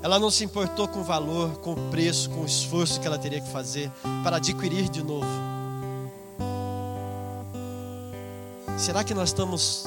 [0.01, 3.17] Ela não se importou com o valor, com o preço, com o esforço que ela
[3.19, 3.91] teria que fazer
[4.23, 5.27] para adquirir de novo.
[8.77, 9.83] Será que nós estamos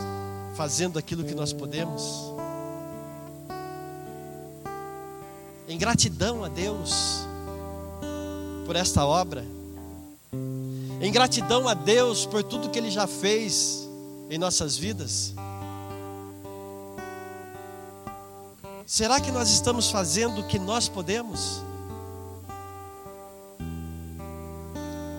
[0.55, 2.36] fazendo aquilo que nós podemos?
[5.68, 7.20] em gratidão a Deus
[8.64, 9.45] por esta obra,
[11.01, 13.89] em gratidão a Deus por tudo que Ele já fez
[14.30, 15.34] em nossas vidas.
[18.89, 21.62] Será que nós estamos fazendo o que nós podemos?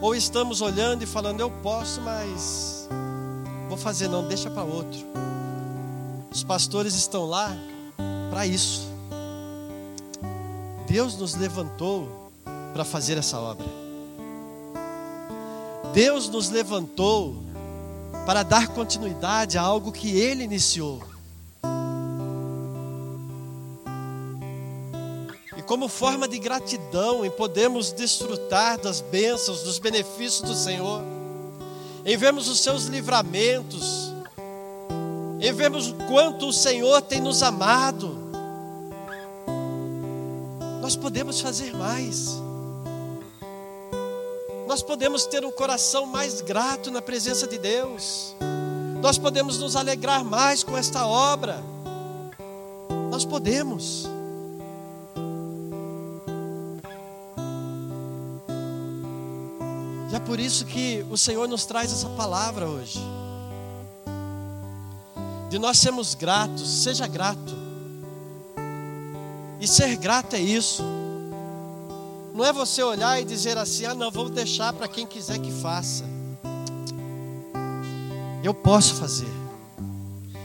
[0.02, 2.90] Ou estamos olhando e falando, eu posso, mas
[3.68, 5.06] vou fazer não, deixa para outro.
[6.32, 7.56] Os pastores estão lá
[8.32, 8.90] para isso.
[10.88, 12.32] Deus nos levantou
[12.74, 13.68] para fazer essa obra.
[15.94, 17.36] Deus nos levantou
[18.26, 21.09] para dar continuidade a algo que Ele iniciou.
[25.70, 31.04] Como forma de gratidão em podermos desfrutar das bênçãos, dos benefícios do Senhor,
[32.04, 34.12] em vermos os seus livramentos,
[35.40, 38.18] em vermos o quanto o Senhor tem nos amado,
[40.82, 42.42] nós podemos fazer mais.
[44.68, 48.36] Nós podemos ter um coração mais grato na presença de Deus.
[49.04, 51.64] nós podemos nos alegrar mais com esta obra.
[53.12, 54.19] Nós podemos.
[60.30, 63.00] Por isso que o Senhor nos traz essa palavra hoje.
[65.50, 67.58] De nós sermos gratos, seja grato.
[69.60, 70.84] E ser grato é isso.
[72.36, 75.52] Não é você olhar e dizer assim: ah, não, vou deixar para quem quiser que
[75.52, 76.04] faça.
[78.44, 79.34] Eu posso fazer.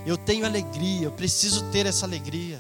[0.07, 2.59] Eu tenho alegria, eu preciso ter essa alegria.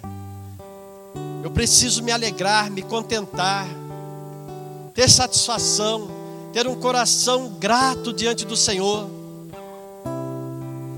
[1.42, 3.66] Eu preciso me alegrar, me contentar,
[4.92, 6.13] ter satisfação,
[6.54, 9.10] ter um coração grato diante do Senhor.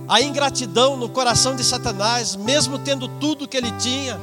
[0.06, 4.20] A ingratidão no coração de Satanás, mesmo tendo tudo que ele tinha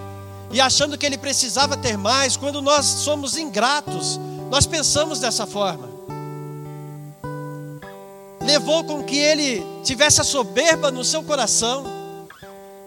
[0.52, 4.18] e achando que ele precisava ter mais, quando nós somos ingratos,
[4.50, 5.92] nós pensamos dessa forma
[8.44, 11.86] levou com que ele tivesse a soberba no seu coração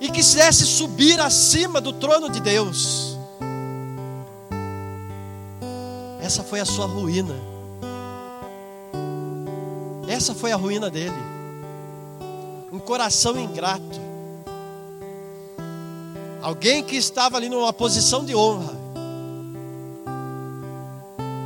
[0.01, 3.16] e quisesse subir acima do trono de Deus.
[6.20, 7.56] Essa foi a sua ruína.
[10.17, 11.14] Essa foi a ruína dele.
[12.73, 14.01] Um coração ingrato.
[16.41, 18.75] Alguém que estava ali numa posição de honra.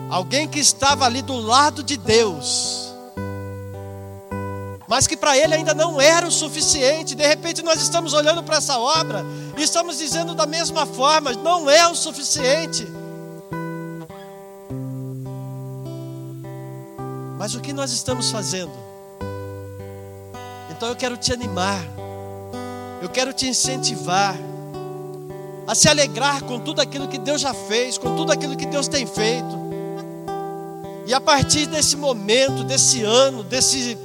[0.09, 2.91] Alguém que estava ali do lado de Deus
[4.91, 7.15] mas que para ele ainda não era o suficiente.
[7.15, 9.25] De repente nós estamos olhando para essa obra
[9.57, 12.89] e estamos dizendo da mesma forma: não é o suficiente.
[17.41, 18.71] Mas o que nós estamos fazendo?
[20.71, 21.83] Então eu quero te animar,
[23.01, 24.37] eu quero te incentivar
[25.67, 28.89] a se alegrar com tudo aquilo que Deus já fez, com tudo aquilo que Deus
[28.89, 29.59] tem feito.
[31.07, 33.97] E a partir desse momento, desse ano, desse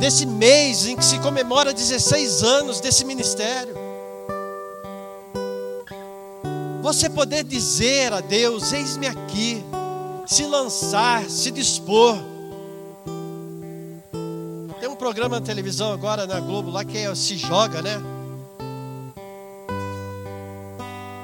[0.00, 3.76] desse mês em que se comemora 16 anos desse ministério.
[6.80, 9.62] Você poder dizer a Deus: Eis-me aqui,
[10.24, 12.32] se lançar, se dispor.
[15.04, 18.00] Programa na televisão agora na Globo lá que é Se Joga, né?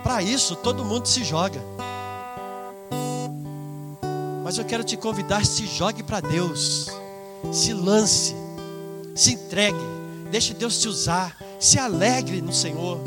[0.03, 1.59] Para isso, todo mundo se joga.
[4.45, 6.89] Mas eu quero te convidar: se jogue para Deus,
[7.51, 8.37] se lance
[9.15, 9.81] se entregue,
[10.31, 12.99] deixe Deus te usar, se alegre no Senhor.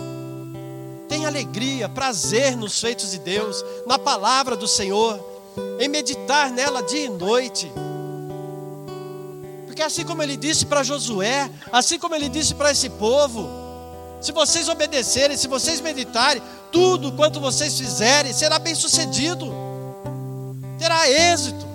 [1.08, 5.24] Tenha alegria, prazer nos feitos de Deus, na palavra do Senhor,
[5.80, 7.72] em meditar nela dia e noite.
[9.74, 13.50] Porque assim como ele disse para Josué, assim como ele disse para esse povo,
[14.22, 19.52] se vocês obedecerem, se vocês meditarem, tudo quanto vocês fizerem será bem sucedido,
[20.78, 21.66] terá êxito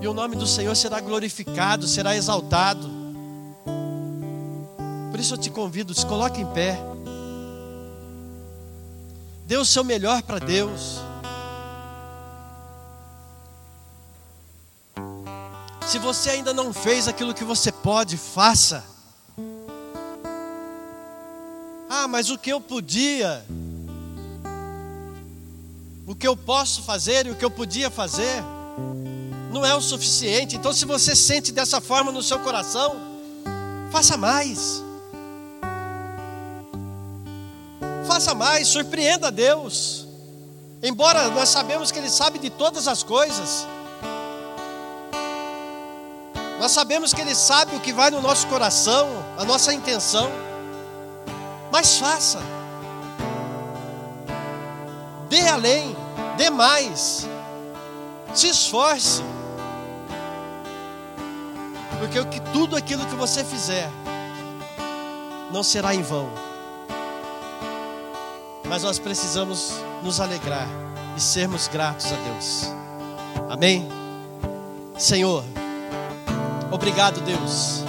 [0.00, 2.88] e o nome do Senhor será glorificado, será exaltado.
[5.10, 6.78] Por isso eu te convido, se coloque em pé.
[9.44, 11.07] Dê o seu melhor para Deus.
[15.88, 18.84] Se você ainda não fez aquilo que você pode, faça.
[21.88, 23.42] Ah, mas o que eu podia,
[26.06, 28.44] o que eu posso fazer e o que eu podia fazer,
[29.50, 30.56] não é o suficiente.
[30.56, 32.94] Então, se você sente dessa forma no seu coração,
[33.90, 34.82] faça mais.
[38.06, 40.06] Faça mais, surpreenda a Deus.
[40.82, 43.66] Embora nós sabemos que Ele sabe de todas as coisas,
[46.58, 50.30] nós sabemos que Ele sabe o que vai no nosso coração, a nossa intenção,
[51.70, 52.40] mas faça,
[55.28, 55.96] dê além,
[56.36, 57.26] dê mais,
[58.34, 59.22] se esforce.
[61.98, 63.90] Porque que tudo aquilo que você fizer
[65.50, 66.28] não será em vão.
[68.68, 70.68] Mas nós precisamos nos alegrar
[71.16, 72.72] e sermos gratos a Deus.
[73.48, 73.88] Amém?
[74.96, 75.44] Senhor,
[76.70, 77.82] obrigado, Deus.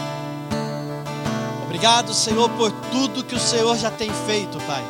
[1.63, 4.83] Obrigado, Senhor, por tudo que o Senhor já tem feito, Pai.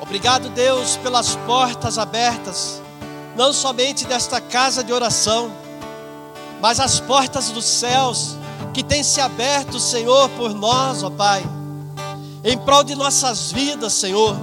[0.00, 2.82] Obrigado, Deus, pelas portas abertas,
[3.36, 5.52] não somente desta casa de oração,
[6.60, 8.36] mas as portas dos céus
[8.72, 11.44] que têm se aberto, Senhor, por nós, ó Pai,
[12.42, 14.36] em prol de nossas vidas, Senhor,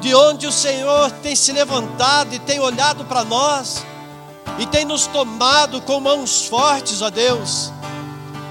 [0.00, 3.84] de onde o Senhor tem se levantado e tem olhado para nós
[4.58, 7.72] e tem nos tomado com mãos fortes, ó Deus,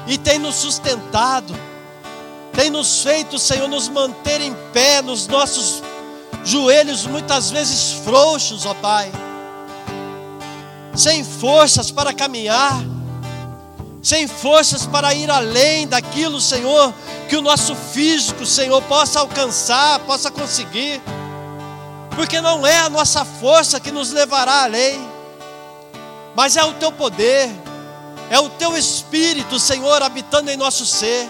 [0.08, 1.56] e tem nos sustentado,
[2.54, 5.82] tem nos feito, Senhor, nos manter em pé nos nossos
[6.44, 9.12] joelhos muitas vezes frouxos, ó Pai
[10.96, 12.82] sem forças para caminhar,
[14.02, 16.94] sem forças para ir além daquilo, Senhor,
[17.28, 21.02] que o nosso físico, Senhor, possa alcançar, possa conseguir,
[22.16, 25.00] porque não é a nossa força que nos levará além,
[26.36, 27.50] mas é o teu poder,
[28.30, 31.28] é o teu Espírito, Senhor, habitando em nosso ser.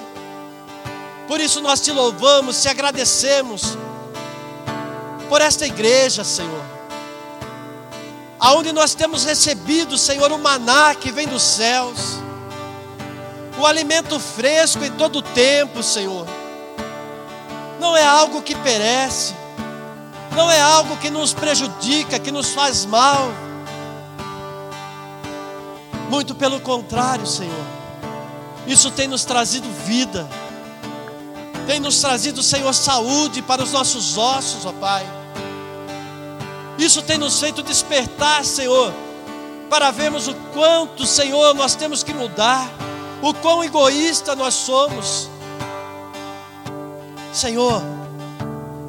[1.27, 3.77] Por isso nós te louvamos, te agradecemos
[5.29, 6.63] por esta igreja, Senhor.
[8.39, 12.19] Aonde nós temos recebido, Senhor, o maná que vem dos céus.
[13.57, 16.27] O alimento fresco em todo o tempo, Senhor.
[17.79, 19.33] Não é algo que perece.
[20.35, 23.31] Não é algo que nos prejudica, que nos faz mal.
[26.09, 27.65] Muito pelo contrário, Senhor.
[28.67, 30.27] Isso tem nos trazido vida
[31.65, 35.05] tem nos trazido, Senhor, saúde para os nossos ossos, ó Pai.
[36.77, 38.93] Isso tem nos feito despertar, Senhor,
[39.69, 42.69] para vermos o quanto, Senhor, nós temos que mudar,
[43.21, 45.29] o quão egoísta nós somos.
[47.33, 47.81] Senhor,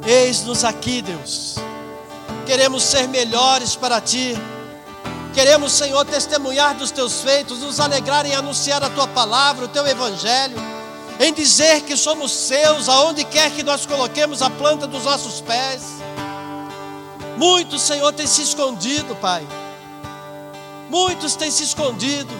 [0.05, 1.55] eis-nos aqui, Deus.
[2.45, 4.37] Queremos ser melhores para Ti.
[5.37, 9.85] Queremos, Senhor, testemunhar dos Teus feitos, nos alegrar em anunciar a Tua palavra, o Teu
[9.85, 10.57] Evangelho
[11.19, 15.83] em dizer que somos seus, aonde quer que nós coloquemos a planta dos nossos pés.
[17.37, 19.45] Muitos, Senhor, têm se escondido, Pai.
[20.89, 22.33] Muitos têm se escondido.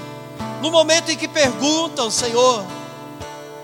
[0.59, 2.65] No momento em que perguntam, Senhor,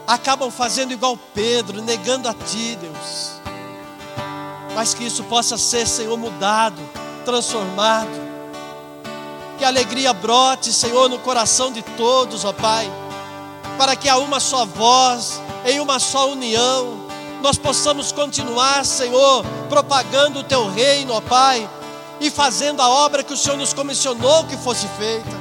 [0.06, 3.32] acabam fazendo igual Pedro, negando a Ti, Deus.
[4.76, 6.80] Mas que isso possa ser, Senhor, mudado,
[7.26, 8.23] transformado.
[9.64, 12.92] Que a alegria brote, Senhor, no coração de todos, ó Pai
[13.78, 17.08] para que a uma só voz, em uma só união,
[17.42, 21.70] nós possamos continuar, Senhor, propagando o teu reino, ó Pai,
[22.20, 25.32] e fazendo a obra que o Senhor nos comissionou que fosse feita.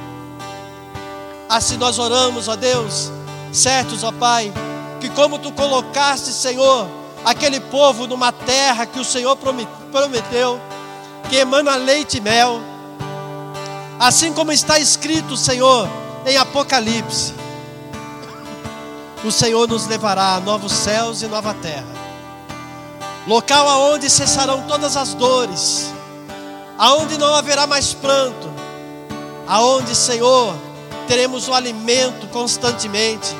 [1.49, 3.11] Assim nós oramos, ó Deus,
[3.51, 4.53] certos, ó Pai,
[5.01, 6.87] que como tu colocaste, Senhor,
[7.25, 9.37] aquele povo numa terra que o Senhor
[9.91, 10.61] prometeu,
[11.29, 12.71] que emana leite e mel,
[13.99, 15.87] assim como está escrito, Senhor,
[16.25, 17.33] em Apocalipse,
[19.23, 21.85] o Senhor nos levará a novos céus e nova terra,
[23.27, 25.93] local aonde cessarão todas as dores,
[26.77, 28.51] aonde não haverá mais pranto,
[29.47, 30.53] aonde, Senhor,
[31.07, 33.35] teremos o alimento constantemente,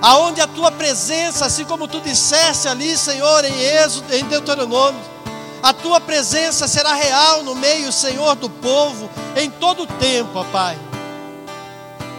[0.00, 5.15] aonde a tua presença, assim como tu disseste ali, Senhor, em Êxodo, em Deuteronômio,
[5.62, 10.44] a tua presença será real no meio, Senhor, do povo, em todo o tempo, ó
[10.44, 10.78] Pai.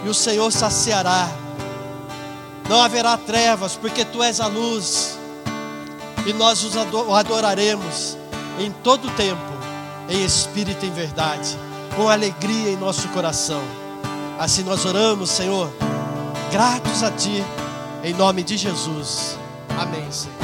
[0.04, 1.28] E o Senhor saciará
[2.68, 5.18] não haverá trevas, porque tu és a luz,
[6.26, 8.16] e nós o adoraremos
[8.60, 9.40] em todo o tempo,
[10.08, 11.56] em espírito e em verdade,
[11.96, 13.62] com alegria em nosso coração.
[14.38, 15.72] Assim nós oramos, Senhor,
[16.52, 17.42] gratos a Ti,
[18.04, 19.38] em nome de Jesus.
[19.76, 20.37] Amém, Senhor.